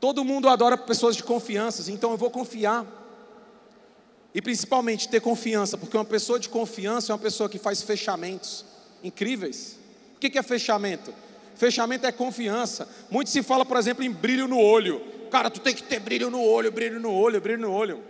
[0.00, 2.86] Todo mundo adora pessoas de confiança, então eu vou confiar.
[4.34, 8.64] E principalmente ter confiança, porque uma pessoa de confiança é uma pessoa que faz fechamentos
[9.02, 9.78] incríveis.
[10.16, 11.12] O que é fechamento?
[11.54, 12.88] Fechamento é confiança.
[13.10, 15.00] Muito se fala, por exemplo, em brilho no olho.
[15.30, 18.02] Cara, tu tem que ter brilho no olho, brilho no olho, brilho no olho.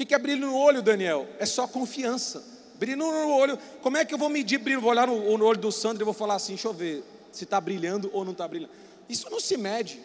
[0.00, 1.28] O que é brilho no olho, Daniel?
[1.38, 2.42] É só confiança.
[2.76, 3.58] Brilho no olho.
[3.82, 4.80] Como é que eu vou medir brilho?
[4.80, 7.44] Vou olhar no, no olho do Sandro e vou falar assim: deixa eu ver se
[7.44, 8.72] está brilhando ou não está brilhando.
[9.10, 10.00] Isso não se mede.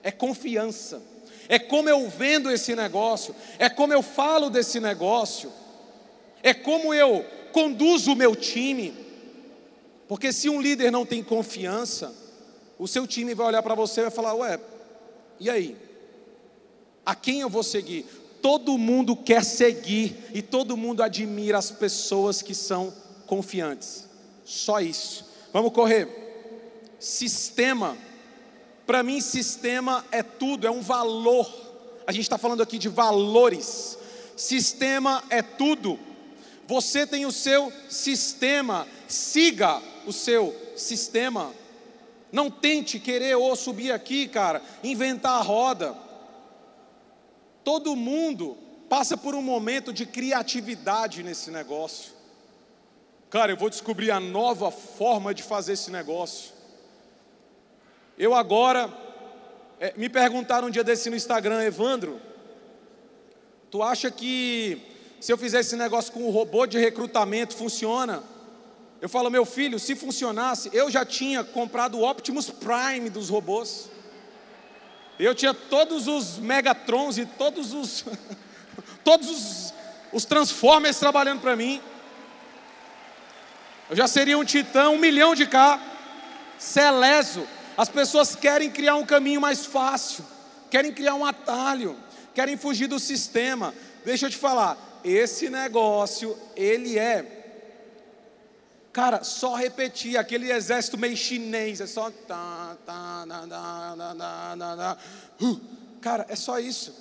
[0.00, 1.02] É confiança.
[1.48, 3.34] É como eu vendo esse negócio.
[3.58, 5.52] É como eu falo desse negócio.
[6.40, 8.94] É como eu conduzo o meu time.
[10.06, 12.14] Porque se um líder não tem confiança,
[12.78, 14.60] o seu time vai olhar para você e vai falar: Ué,
[15.40, 15.76] e aí?
[17.04, 18.21] A quem eu vou seguir?
[18.42, 22.92] Todo mundo quer seguir e todo mundo admira as pessoas que são
[23.24, 24.08] confiantes.
[24.44, 25.24] Só isso.
[25.52, 26.08] Vamos correr.
[26.98, 27.96] Sistema.
[28.84, 31.48] Para mim, sistema é tudo, é um valor.
[32.04, 33.96] A gente está falando aqui de valores.
[34.36, 35.98] Sistema é tudo.
[36.66, 38.88] Você tem o seu sistema.
[39.06, 41.52] Siga o seu sistema.
[42.32, 45.94] Não tente querer ou subir aqui, cara, inventar a roda.
[47.64, 48.56] Todo mundo
[48.88, 52.12] passa por um momento de criatividade nesse negócio.
[53.30, 56.52] Cara, eu vou descobrir a nova forma de fazer esse negócio.
[58.18, 58.92] Eu agora,
[59.80, 62.20] é, me perguntaram um dia desse no Instagram, Evandro,
[63.70, 64.82] tu acha que
[65.18, 68.22] se eu fizer esse negócio com o robô de recrutamento funciona?
[69.00, 73.88] Eu falo, meu filho, se funcionasse, eu já tinha comprado o Optimus Prime dos robôs.
[75.18, 78.04] Eu tinha todos os Megatrons e todos os
[79.04, 79.74] todos os,
[80.12, 81.80] os Transformers trabalhando para mim.
[83.90, 85.80] Eu já seria um titã, um milhão de K,
[86.58, 87.46] Celeso.
[87.76, 90.24] As pessoas querem criar um caminho mais fácil,
[90.70, 91.96] querem criar um atalho,
[92.34, 93.74] querem fugir do sistema.
[94.04, 97.41] Deixa eu te falar, esse negócio, ele é
[98.92, 102.10] Cara, só repetir aquele exército meio chinês, é só.
[102.10, 104.98] Tá, tá, na,
[105.40, 105.60] uh,
[106.00, 106.94] cara, é só isso.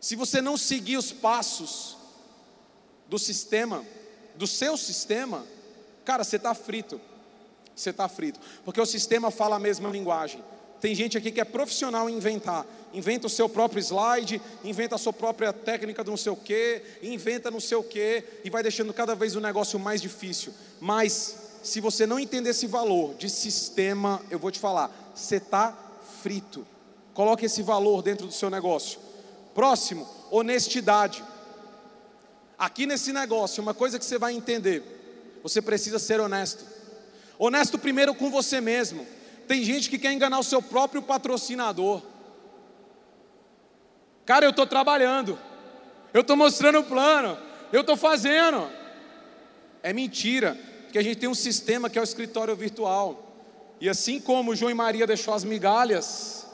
[0.00, 1.96] Se você não seguir os passos
[3.08, 3.84] do sistema,
[4.34, 5.46] do seu sistema,
[6.04, 7.00] cara, você está frito.
[7.74, 8.40] Você está frito.
[8.64, 10.42] Porque o sistema fala a mesma linguagem.
[10.80, 12.66] Tem gente aqui que é profissional em inventar.
[12.92, 16.82] Inventa o seu próprio slide, inventa a sua própria técnica do não sei o quê,
[17.02, 20.52] inventa não sei o quê, e vai deixando cada vez o negócio mais difícil.
[20.80, 25.76] Mas, se você não entender esse valor de sistema, eu vou te falar, você está
[26.22, 26.66] frito.
[27.12, 28.98] Coloque esse valor dentro do seu negócio.
[29.54, 31.24] Próximo, honestidade.
[32.58, 34.82] Aqui nesse negócio, uma coisa que você vai entender:
[35.42, 36.64] você precisa ser honesto.
[37.38, 39.06] Honesto primeiro com você mesmo.
[39.46, 42.02] Tem gente que quer enganar o seu próprio patrocinador.
[44.24, 45.38] Cara, eu estou trabalhando,
[46.12, 47.38] eu estou mostrando o plano,
[47.72, 48.68] eu estou fazendo.
[49.82, 53.22] É mentira, porque a gente tem um sistema que é o escritório virtual.
[53.80, 56.46] E assim como João e Maria deixou as migalhas,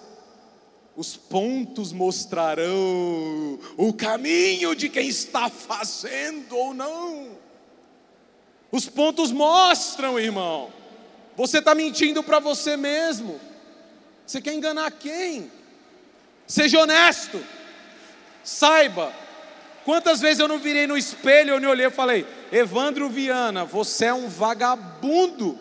[0.94, 7.38] os pontos mostrarão o caminho de quem está fazendo ou não.
[8.70, 10.81] Os pontos mostram, irmão.
[11.36, 13.40] Você está mentindo para você mesmo.
[14.26, 15.50] Você quer enganar quem?
[16.46, 17.42] Seja honesto.
[18.44, 19.12] Saiba.
[19.84, 24.06] Quantas vezes eu não virei no espelho, eu me olhei e falei: Evandro Viana, você
[24.06, 25.58] é um vagabundo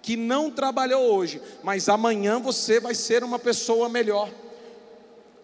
[0.00, 4.30] que não trabalhou hoje, mas amanhã você vai ser uma pessoa melhor.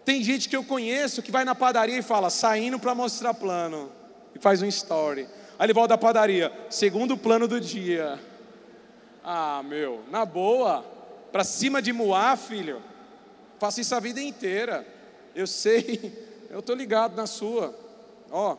[0.03, 3.91] Tem gente que eu conheço que vai na padaria e fala, saindo para mostrar plano,
[4.33, 5.27] e faz um story.
[5.59, 8.19] Aí ele volta da padaria, segundo plano do dia.
[9.29, 10.85] Ah, meu, na boa,
[11.33, 12.81] para cima de Moá, filho.
[13.59, 14.87] Faço isso a vida inteira.
[15.35, 16.17] Eu sei,
[16.49, 17.77] eu estou ligado na sua.
[18.31, 18.55] Ó,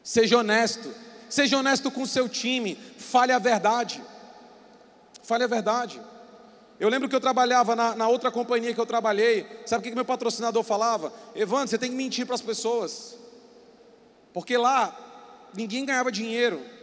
[0.00, 0.94] seja honesto,
[1.28, 4.00] seja honesto com o seu time, fale a verdade.
[5.24, 6.00] Fale a verdade.
[6.78, 9.44] Eu lembro que eu trabalhava na, na outra companhia que eu trabalhei.
[9.66, 11.12] Sabe o que, que meu patrocinador falava?
[11.34, 13.18] Evandro, você tem que mentir para as pessoas.
[14.32, 14.96] Porque lá
[15.52, 16.75] ninguém ganhava dinheiro.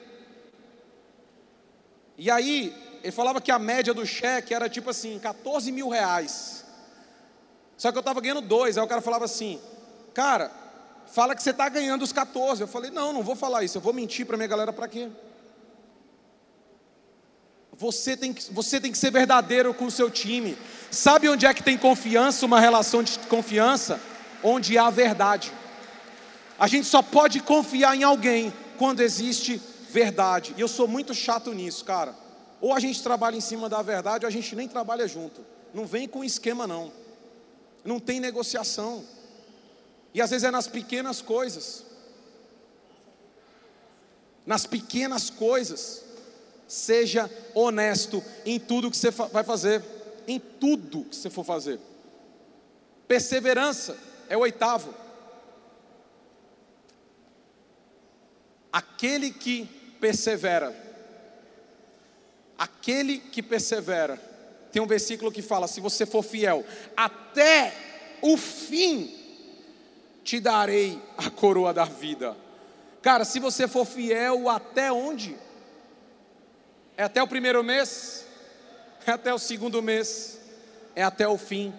[2.17, 6.63] E aí, ele falava que a média do cheque era tipo assim, 14 mil reais.
[7.77, 8.77] Só que eu estava ganhando dois.
[8.77, 9.59] Aí o cara falava assim,
[10.13, 10.51] cara,
[11.07, 12.61] fala que você está ganhando os 14.
[12.61, 13.77] Eu falei, não, não vou falar isso.
[13.77, 15.09] Eu vou mentir para minha galera para quê?
[17.75, 20.57] Você tem, que, você tem que ser verdadeiro com o seu time.
[20.91, 23.99] Sabe onde é que tem confiança, uma relação de confiança?
[24.43, 25.51] Onde há verdade.
[26.57, 29.59] A gente só pode confiar em alguém quando existe
[29.93, 30.55] verdade.
[30.57, 32.15] E eu sou muito chato nisso, cara.
[32.59, 35.45] Ou a gente trabalha em cima da verdade, ou a gente nem trabalha junto.
[35.73, 36.91] Não vem com esquema, não.
[37.85, 39.05] Não tem negociação.
[40.13, 41.85] E às vezes é nas pequenas coisas.
[44.45, 46.03] Nas pequenas coisas.
[46.67, 49.83] Seja honesto em tudo que você vai fazer.
[50.27, 51.79] Em tudo que você for fazer.
[53.07, 53.95] Perseverança
[54.27, 54.93] é o oitavo.
[58.71, 60.75] Aquele que persevera.
[62.57, 64.19] Aquele que persevera.
[64.69, 67.73] Tem um versículo que fala: se você for fiel até
[68.21, 69.17] o fim,
[70.21, 72.35] te darei a coroa da vida.
[73.01, 75.37] Cara, se você for fiel até onde?
[76.97, 78.25] É até o primeiro mês?
[79.07, 80.37] É até o segundo mês?
[80.97, 81.73] É até o fim?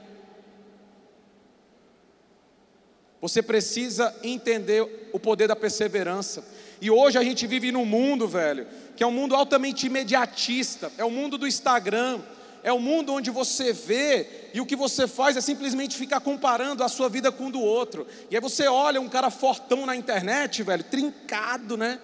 [3.20, 6.53] Você precisa entender o poder da perseverança.
[6.80, 11.04] E hoje a gente vive num mundo, velho, que é um mundo altamente imediatista, é
[11.04, 12.20] o mundo do Instagram,
[12.62, 16.82] é o mundo onde você vê e o que você faz é simplesmente ficar comparando
[16.82, 18.06] a sua vida com o do outro.
[18.30, 22.00] E aí você olha um cara fortão na internet, velho, trincado, né?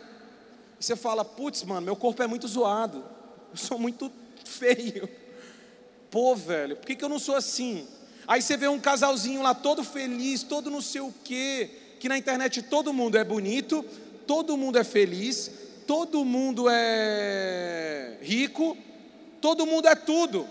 [0.78, 3.02] E você fala, putz, mano, meu corpo é muito zoado,
[3.50, 4.12] eu sou muito
[4.44, 5.08] feio.
[6.10, 7.86] Pô, velho, por que, que eu não sou assim?
[8.26, 12.18] Aí você vê um casalzinho lá todo feliz, todo não sei o quê, que na
[12.18, 13.84] internet todo mundo é bonito,
[14.30, 15.50] todo mundo é feliz,
[15.88, 18.78] todo mundo é rico,
[19.40, 20.46] todo mundo é tudo.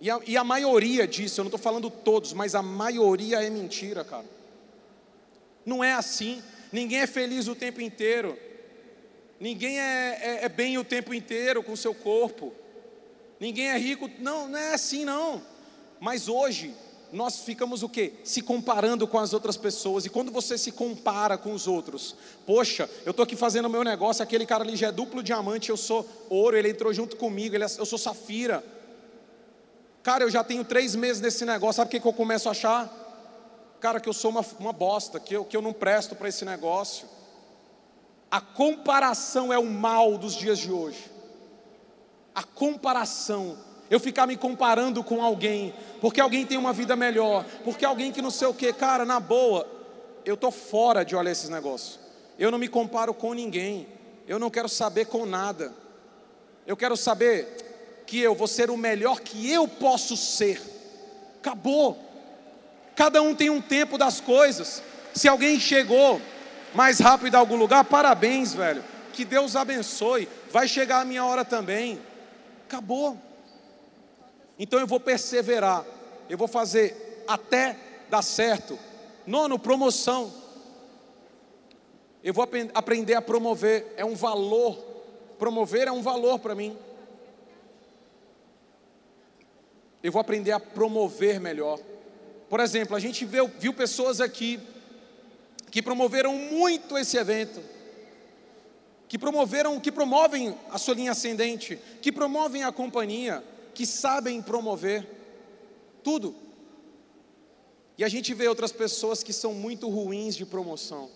[0.00, 3.50] E a, e a maioria disso, eu não estou falando todos, mas a maioria é
[3.50, 4.24] mentira, cara.
[5.66, 6.42] Não é assim.
[6.72, 8.38] Ninguém é feliz o tempo inteiro.
[9.38, 12.54] Ninguém é, é, é bem o tempo inteiro com o seu corpo.
[13.38, 14.10] Ninguém é rico.
[14.18, 15.42] Não, não é assim não.
[16.00, 16.74] Mas hoje,
[17.16, 18.12] nós ficamos o quê?
[18.22, 20.04] Se comparando com as outras pessoas.
[20.04, 22.14] E quando você se compara com os outros,
[22.46, 25.70] poxa, eu estou aqui fazendo o meu negócio, aquele cara ali já é duplo diamante,
[25.70, 28.62] eu sou ouro, ele entrou junto comigo, ele é, eu sou safira.
[30.02, 32.52] Cara, eu já tenho três meses nesse negócio, sabe o que, que eu começo a
[32.52, 33.04] achar?
[33.80, 36.44] Cara, que eu sou uma, uma bosta, que eu, que eu não presto para esse
[36.44, 37.08] negócio.
[38.30, 41.10] A comparação é o mal dos dias de hoje.
[42.34, 43.56] A comparação
[43.90, 48.22] eu ficar me comparando com alguém, porque alguém tem uma vida melhor, porque alguém que
[48.22, 49.66] não sei o que, cara, na boa,
[50.24, 52.00] eu estou fora de olhar esses negócios.
[52.38, 53.86] Eu não me comparo com ninguém,
[54.26, 55.72] eu não quero saber com nada.
[56.66, 60.60] Eu quero saber que eu vou ser o melhor que eu posso ser.
[61.38, 61.96] Acabou.
[62.96, 64.82] Cada um tem um tempo das coisas.
[65.14, 66.20] Se alguém chegou
[66.74, 68.82] mais rápido a algum lugar, parabéns, velho.
[69.12, 70.28] Que Deus abençoe.
[70.50, 72.00] Vai chegar a minha hora também.
[72.66, 73.16] Acabou.
[74.58, 75.84] Então eu vou perseverar.
[76.28, 77.76] Eu vou fazer até
[78.08, 78.78] dar certo.
[79.26, 80.32] Nono, promoção.
[82.22, 83.92] Eu vou aprender a promover.
[83.96, 84.76] É um valor.
[85.38, 86.76] Promover é um valor para mim.
[90.02, 91.78] Eu vou aprender a promover melhor.
[92.48, 94.60] Por exemplo, a gente viu, viu pessoas aqui
[95.70, 97.60] que promoveram muito esse evento,
[99.08, 103.42] que promoveram, que promovem a sua linha ascendente, que promovem a companhia,
[103.76, 105.06] que sabem promover
[106.02, 106.34] tudo.
[107.98, 111.10] E a gente vê outras pessoas que são muito ruins de promoção.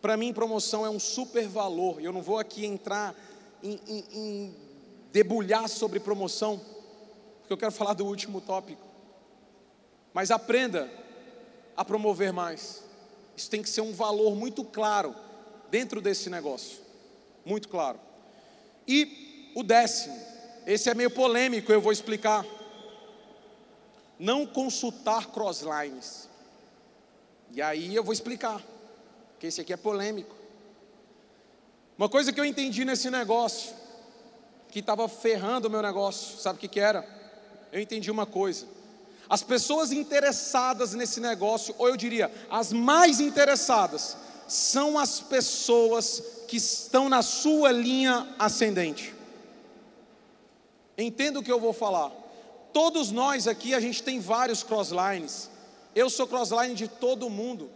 [0.00, 2.02] Para mim, promoção é um super valor.
[2.02, 3.14] Eu não vou aqui entrar
[3.62, 4.56] em, em, em
[5.12, 6.58] debulhar sobre promoção,
[7.40, 8.86] porque eu quero falar do último tópico.
[10.14, 10.90] Mas aprenda
[11.76, 12.82] a promover mais.
[13.36, 15.14] Isso tem que ser um valor muito claro
[15.70, 16.78] dentro desse negócio.
[17.44, 18.00] Muito claro.
[18.88, 20.35] E o décimo,
[20.66, 22.44] esse é meio polêmico, eu vou explicar.
[24.18, 26.28] Não consultar crosslines.
[27.52, 28.60] E aí eu vou explicar,
[29.32, 30.34] porque esse aqui é polêmico.
[31.96, 33.74] Uma coisa que eu entendi nesse negócio,
[34.68, 37.06] que estava ferrando o meu negócio, sabe o que, que era?
[37.72, 38.66] Eu entendi uma coisa.
[39.28, 46.56] As pessoas interessadas nesse negócio, ou eu diria, as mais interessadas, são as pessoas que
[46.56, 49.15] estão na sua linha ascendente.
[50.96, 52.10] Entenda o que eu vou falar.
[52.72, 55.50] Todos nós aqui, a gente tem vários crosslines.
[55.94, 57.70] Eu sou crossline de todo mundo,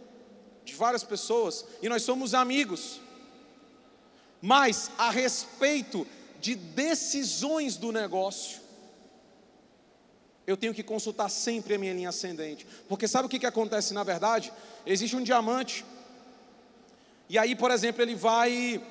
[0.63, 2.99] de várias pessoas, e nós somos amigos.
[4.41, 6.07] Mas a respeito
[6.39, 8.61] de decisões do negócio,
[10.45, 12.65] eu tenho que consultar sempre a minha linha ascendente.
[12.87, 14.51] Porque sabe o que, que acontece na verdade?
[14.85, 15.85] Existe um diamante,
[17.31, 18.83] e aí, por exemplo, ele vai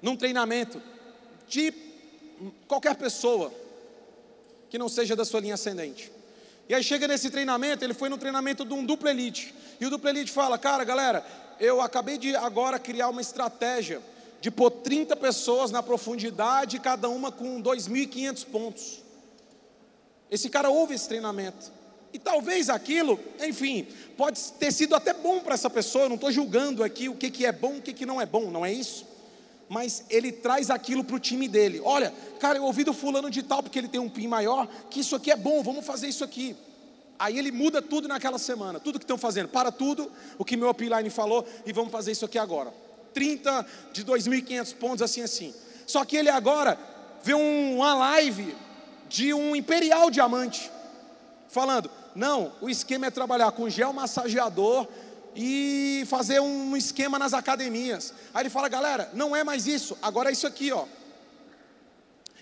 [0.00, 0.80] num treinamento
[1.48, 1.72] de
[2.66, 3.52] qualquer pessoa
[4.70, 6.10] que não seja da sua linha ascendente.
[6.68, 9.54] E aí chega nesse treinamento, ele foi no treinamento de um duplo elite.
[9.80, 11.24] E o duplo elite fala: "Cara, galera,
[11.60, 14.00] eu acabei de agora criar uma estratégia
[14.40, 19.02] de pôr 30 pessoas na profundidade, cada uma com 2.500 pontos.
[20.28, 21.70] Esse cara ouve esse treinamento.
[22.12, 23.86] E talvez aquilo, enfim,
[24.16, 27.30] pode ter sido até bom para essa pessoa, eu não estou julgando aqui o que,
[27.30, 29.06] que é bom, o que, que não é bom, não é isso?
[29.72, 31.80] Mas ele traz aquilo para o time dele.
[31.82, 35.00] Olha, cara, eu ouvi do fulano de tal, porque ele tem um PIN maior, que
[35.00, 36.54] isso aqui é bom, vamos fazer isso aqui.
[37.18, 40.68] Aí ele muda tudo naquela semana, tudo que estão fazendo, para tudo, o que meu
[40.68, 42.70] upline falou, e vamos fazer isso aqui agora.
[43.14, 45.54] 30 de 2.500 pontos, assim, assim.
[45.86, 46.78] Só que ele agora
[47.24, 48.54] vê uma live
[49.08, 50.70] de um imperial diamante,
[51.48, 54.86] falando: não, o esquema é trabalhar com gel massageador
[55.34, 58.12] e fazer um esquema nas academias.
[58.34, 60.86] Aí ele fala: galera, não é mais isso, agora é isso aqui, ó.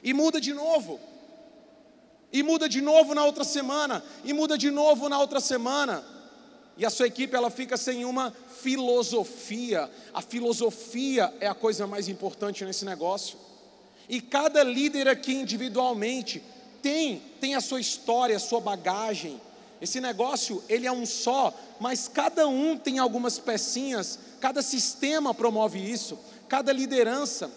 [0.02, 0.98] E muda de novo.
[2.32, 6.04] E muda de novo na outra semana, e muda de novo na outra semana.
[6.76, 9.90] E a sua equipe ela fica sem uma filosofia.
[10.14, 13.38] A filosofia é a coisa mais importante nesse negócio.
[14.08, 16.42] E cada líder aqui individualmente
[16.80, 19.40] tem, tem a sua história, a sua bagagem.
[19.80, 25.78] Esse negócio, ele é um só, mas cada um tem algumas pecinhas, cada sistema promove
[25.78, 26.18] isso,
[26.48, 27.50] cada liderança.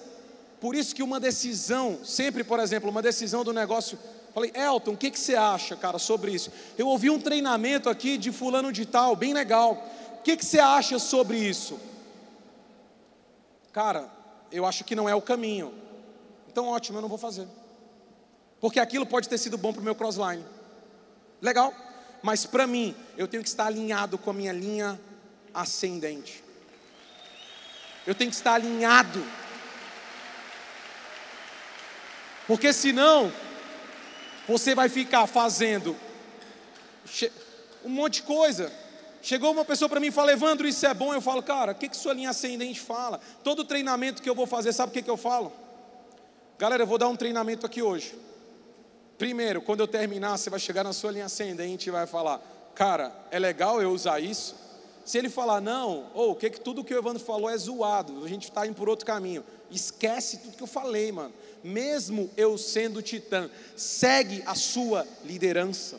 [0.61, 3.99] Por isso que uma decisão, sempre, por exemplo, uma decisão do negócio,
[4.33, 6.51] falei, Elton, o que, que você acha, cara, sobre isso?
[6.77, 9.85] Eu ouvi um treinamento aqui de fulano de tal, bem legal.
[10.19, 11.77] O que, que você acha sobre isso?
[13.73, 14.09] Cara,
[14.51, 15.73] eu acho que não é o caminho.
[16.47, 17.47] Então, ótimo, eu não vou fazer
[18.63, 20.41] porque aquilo pode ter sido bom para o meu crossline.
[21.41, 21.73] Legal,
[22.23, 24.99] mas para mim, eu tenho que estar alinhado com a minha linha
[25.53, 26.41] ascendente.
[28.07, 29.21] Eu tenho que estar alinhado.
[32.47, 33.31] Porque senão,
[34.47, 35.95] você vai ficar fazendo
[37.83, 38.71] um monte de coisa.
[39.21, 41.13] Chegou uma pessoa para mim e falou, Evandro, isso é bom.
[41.13, 43.19] Eu falo, cara, o que, que sua linha ascendente fala?
[43.43, 45.51] Todo treinamento que eu vou fazer, sabe o que, que eu falo?
[46.57, 48.15] Galera, eu vou dar um treinamento aqui hoje.
[49.23, 52.41] Primeiro, quando eu terminar, você vai chegar na sua linha ascendente e vai falar:
[52.75, 54.53] Cara, é legal eu usar isso?
[55.05, 58.25] Se ele falar não, ou oh, que, que tudo que o Evandro falou é zoado,
[58.25, 59.41] a gente está indo por outro caminho.
[59.71, 61.33] Esquece tudo que eu falei, mano.
[61.63, 65.97] Mesmo eu sendo titã, segue a sua liderança.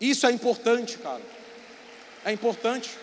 [0.00, 1.22] Isso é importante, cara.
[2.24, 2.96] É importante.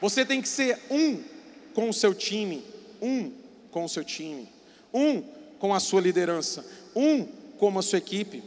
[0.00, 1.24] Você tem que ser um
[1.74, 2.64] com o seu time,
[3.02, 3.32] um
[3.72, 4.54] com o seu time,
[4.96, 5.22] um
[5.58, 7.26] com a sua liderança, um
[7.58, 8.42] com a sua equipe.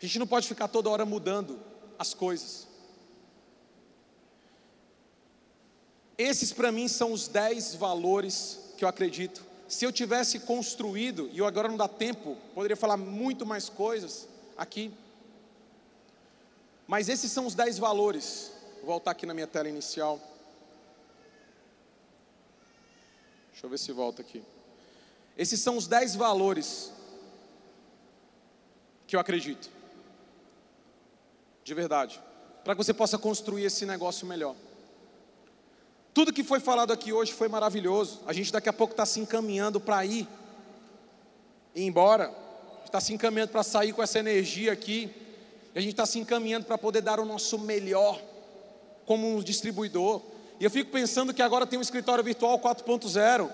[0.00, 1.58] A gente não pode ficar toda hora mudando
[1.96, 2.66] as coisas.
[6.18, 9.44] Esses para mim são os dez valores que eu acredito.
[9.68, 14.92] Se eu tivesse construído, e agora não dá tempo, poderia falar muito mais coisas aqui.
[16.86, 18.50] Mas esses são os dez valores.
[18.78, 20.20] Vou voltar aqui na minha tela inicial.
[23.62, 24.42] Deixa eu ver se volta aqui.
[25.38, 26.90] Esses são os dez valores
[29.06, 29.70] que eu acredito.
[31.62, 32.20] De verdade.
[32.64, 34.56] Para que você possa construir esse negócio melhor.
[36.12, 38.20] Tudo que foi falado aqui hoje foi maravilhoso.
[38.26, 40.26] A gente daqui a pouco está se encaminhando para ir,
[41.72, 42.34] ir embora.
[42.84, 45.08] Está se encaminhando para sair com essa energia aqui.
[45.72, 48.20] A gente está se encaminhando para poder dar o nosso melhor
[49.06, 50.31] como um distribuidor.
[50.62, 53.50] E eu fico pensando que agora tem um escritório virtual 4.0,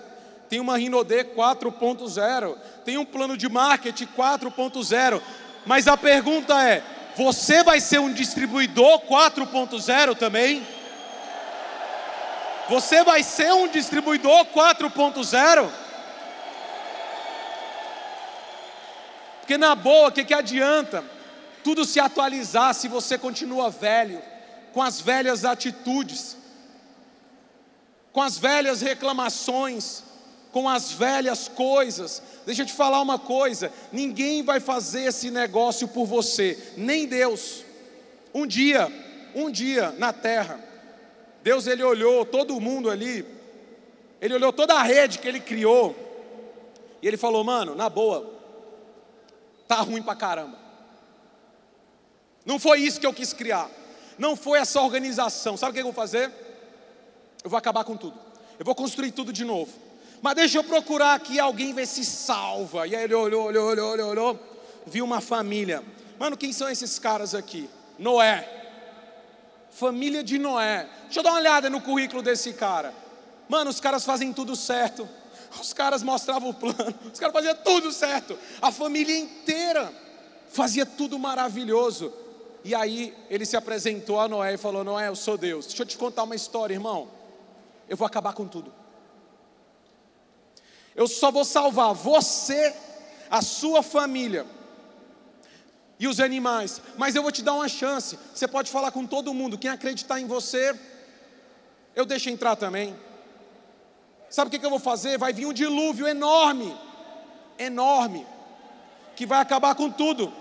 [0.47, 2.55] tem uma Rinode 4.0,
[2.85, 5.19] tem um plano de marketing 4.0.
[5.65, 6.83] Mas a pergunta é:
[7.17, 10.61] você vai ser um distribuidor 4.0 também?
[12.69, 15.67] Você vai ser um distribuidor 4.0?
[19.39, 21.03] Porque na boa, o que, que adianta
[21.63, 24.21] tudo se atualizar se você continua velho,
[24.71, 26.37] com as velhas atitudes,
[28.11, 30.03] com as velhas reclamações,
[30.51, 32.21] com as velhas coisas.
[32.45, 37.63] Deixa eu te falar uma coisa: ninguém vai fazer esse negócio por você, nem Deus.
[38.33, 38.91] Um dia,
[39.35, 40.59] um dia na terra,
[41.43, 43.25] Deus ele olhou todo mundo ali,
[44.21, 45.95] ele olhou toda a rede que ele criou,
[47.01, 48.33] e ele falou: mano, na boa,
[49.67, 50.57] tá ruim pra caramba.
[52.45, 53.69] Não foi isso que eu quis criar,
[54.17, 55.55] não foi essa organização.
[55.55, 56.48] Sabe o que eu vou fazer?
[57.43, 58.17] Eu vou acabar com tudo,
[58.57, 59.71] eu vou construir tudo de novo.
[60.21, 62.85] Mas deixa eu procurar aqui alguém ver se salva.
[62.85, 64.39] E aí ele olhou, olhou, olhou, olhou, olhou,
[64.85, 65.81] viu uma família.
[66.19, 67.69] Mano, quem são esses caras aqui?
[67.97, 68.59] Noé
[69.79, 70.87] família de Noé.
[71.05, 72.93] Deixa eu dar uma olhada no currículo desse cara.
[73.47, 75.07] Mano, os caras fazem tudo certo.
[75.59, 76.93] Os caras mostravam o plano.
[77.11, 78.37] Os caras faziam tudo certo.
[78.61, 79.91] A família inteira
[80.49, 82.13] fazia tudo maravilhoso.
[82.63, 85.65] E aí ele se apresentou a Noé e falou: Noé, eu sou Deus.
[85.65, 87.07] Deixa eu te contar uma história, irmão.
[87.89, 88.71] Eu vou acabar com tudo.
[90.95, 92.73] Eu só vou salvar você,
[93.29, 94.45] a sua família
[95.99, 98.17] e os animais, mas eu vou te dar uma chance.
[98.33, 100.77] Você pode falar com todo mundo, quem acreditar em você,
[101.95, 102.95] eu deixo entrar também.
[104.29, 105.17] Sabe o que, eu vou fazer?
[105.17, 106.77] Vai vir um dilúvio enorme,
[107.57, 108.25] enorme,
[109.15, 110.31] que vai acabar com tudo.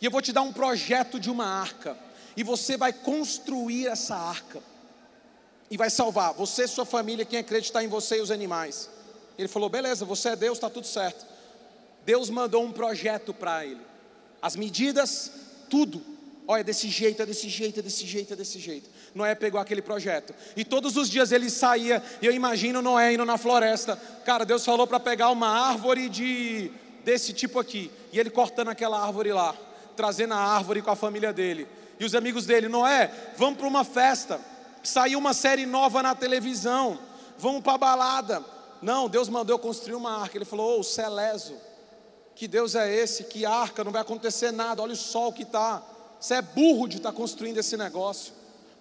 [0.00, 1.96] E eu vou te dar um projeto de uma arca,
[2.40, 4.62] e você vai construir essa arca,
[5.70, 8.88] e vai salvar você, sua família, quem acreditar em você e os animais.
[9.36, 11.26] Ele falou: beleza, você é Deus, está tudo certo.
[12.02, 13.82] Deus mandou um projeto para ele.
[14.40, 15.30] As medidas,
[15.68, 16.02] tudo.
[16.48, 18.88] Olha, desse jeito, é desse jeito, é desse jeito, é desse jeito.
[19.14, 20.34] Noé pegou aquele projeto.
[20.56, 24.00] E todos os dias ele saía, e eu imagino Noé indo na floresta.
[24.24, 26.72] Cara, Deus falou para pegar uma árvore de
[27.04, 27.90] desse tipo aqui.
[28.14, 29.54] E ele cortando aquela árvore lá,
[29.94, 31.68] trazendo a árvore com a família dele.
[32.00, 34.40] E os amigos dele, Noé, vamos para uma festa.
[34.82, 36.98] Saiu uma série nova na televisão.
[37.38, 38.44] Vamos para a balada.
[38.82, 40.36] Não, Deus mandou construir uma arca.
[40.36, 41.54] Ele falou: Ô, oh, Celeso
[42.40, 45.82] que Deus é esse, que arca, não vai acontecer nada, olha o sol que está.
[46.18, 48.32] Você é burro de estar tá construindo esse negócio.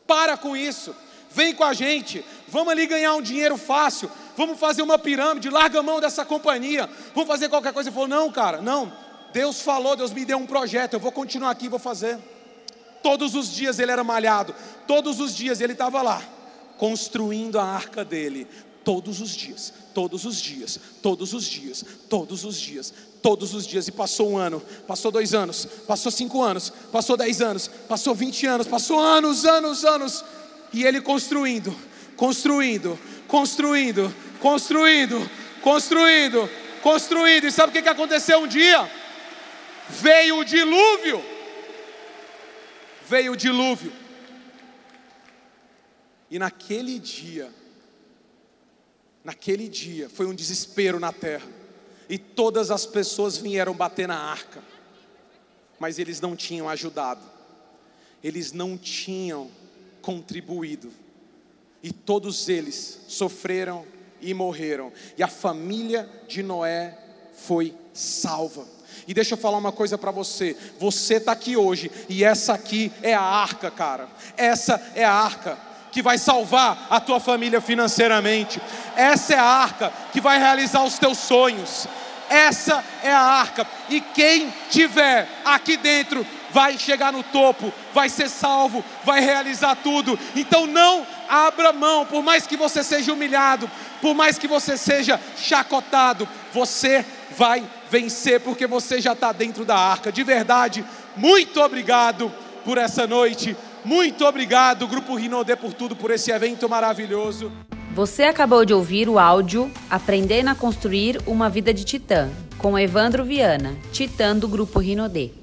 [0.08, 0.96] Para com isso.
[1.30, 5.80] Vem com a gente, vamos ali ganhar um dinheiro fácil, vamos fazer uma pirâmide, larga
[5.80, 7.90] a mão dessa companhia, vamos fazer qualquer coisa.
[7.90, 8.94] Ele falou: Não, cara, não.
[9.34, 12.18] Deus falou, Deus me deu um projeto, eu vou continuar aqui, vou fazer.
[13.02, 14.54] Todos os dias ele era malhado,
[14.86, 16.22] todos os dias ele estava lá,
[16.78, 18.48] construindo a arca dele,
[18.84, 23.88] todos os dias, todos os dias, todos os dias, todos os dias, todos os dias.
[23.88, 28.46] E passou um ano, passou dois anos, passou cinco anos, passou dez anos, passou vinte
[28.46, 30.26] anos, passou anos, anos, anos.
[30.74, 31.76] E ele construindo,
[32.16, 35.30] construindo, construindo, construindo,
[35.62, 36.50] construindo,
[36.82, 37.48] construindo.
[37.48, 38.90] E sabe o que aconteceu um dia?
[39.90, 41.39] Veio o dilúvio.
[43.10, 43.92] Veio o dilúvio.
[46.30, 47.52] E naquele dia,
[49.24, 51.48] naquele dia, foi um desespero na terra.
[52.08, 54.62] E todas as pessoas vieram bater na arca,
[55.80, 57.22] mas eles não tinham ajudado,
[58.24, 59.50] eles não tinham
[60.02, 60.92] contribuído,
[61.82, 63.86] e todos eles sofreram
[64.22, 66.98] e morreram, e a família de Noé
[67.34, 68.68] foi salva.
[69.08, 70.56] E deixa eu falar uma coisa para você.
[70.80, 74.08] Você está aqui hoje e essa aqui é a arca, cara.
[74.38, 75.58] Essa é a arca
[75.92, 78.62] que vai salvar a tua família financeiramente.
[78.96, 81.88] Essa é a arca que vai realizar os teus sonhos.
[82.30, 83.68] Essa é a arca.
[83.90, 90.18] E quem tiver aqui dentro vai chegar no topo, vai ser salvo, vai realizar tudo.
[90.36, 93.70] Então não abra mão, por mais que você seja humilhado,
[94.02, 97.06] por mais que você seja chacotado, você
[97.38, 100.12] vai vencer, porque você já está dentro da arca.
[100.12, 100.84] De verdade,
[101.16, 102.32] muito obrigado
[102.64, 103.56] por essa noite.
[103.84, 107.52] Muito obrigado, Grupo Rinodê, por tudo, por esse evento maravilhoso.
[107.94, 113.24] Você acabou de ouvir o áudio Aprendendo a Construir uma Vida de Titã, com Evandro
[113.24, 115.39] Viana, Titã do Grupo Rinodê.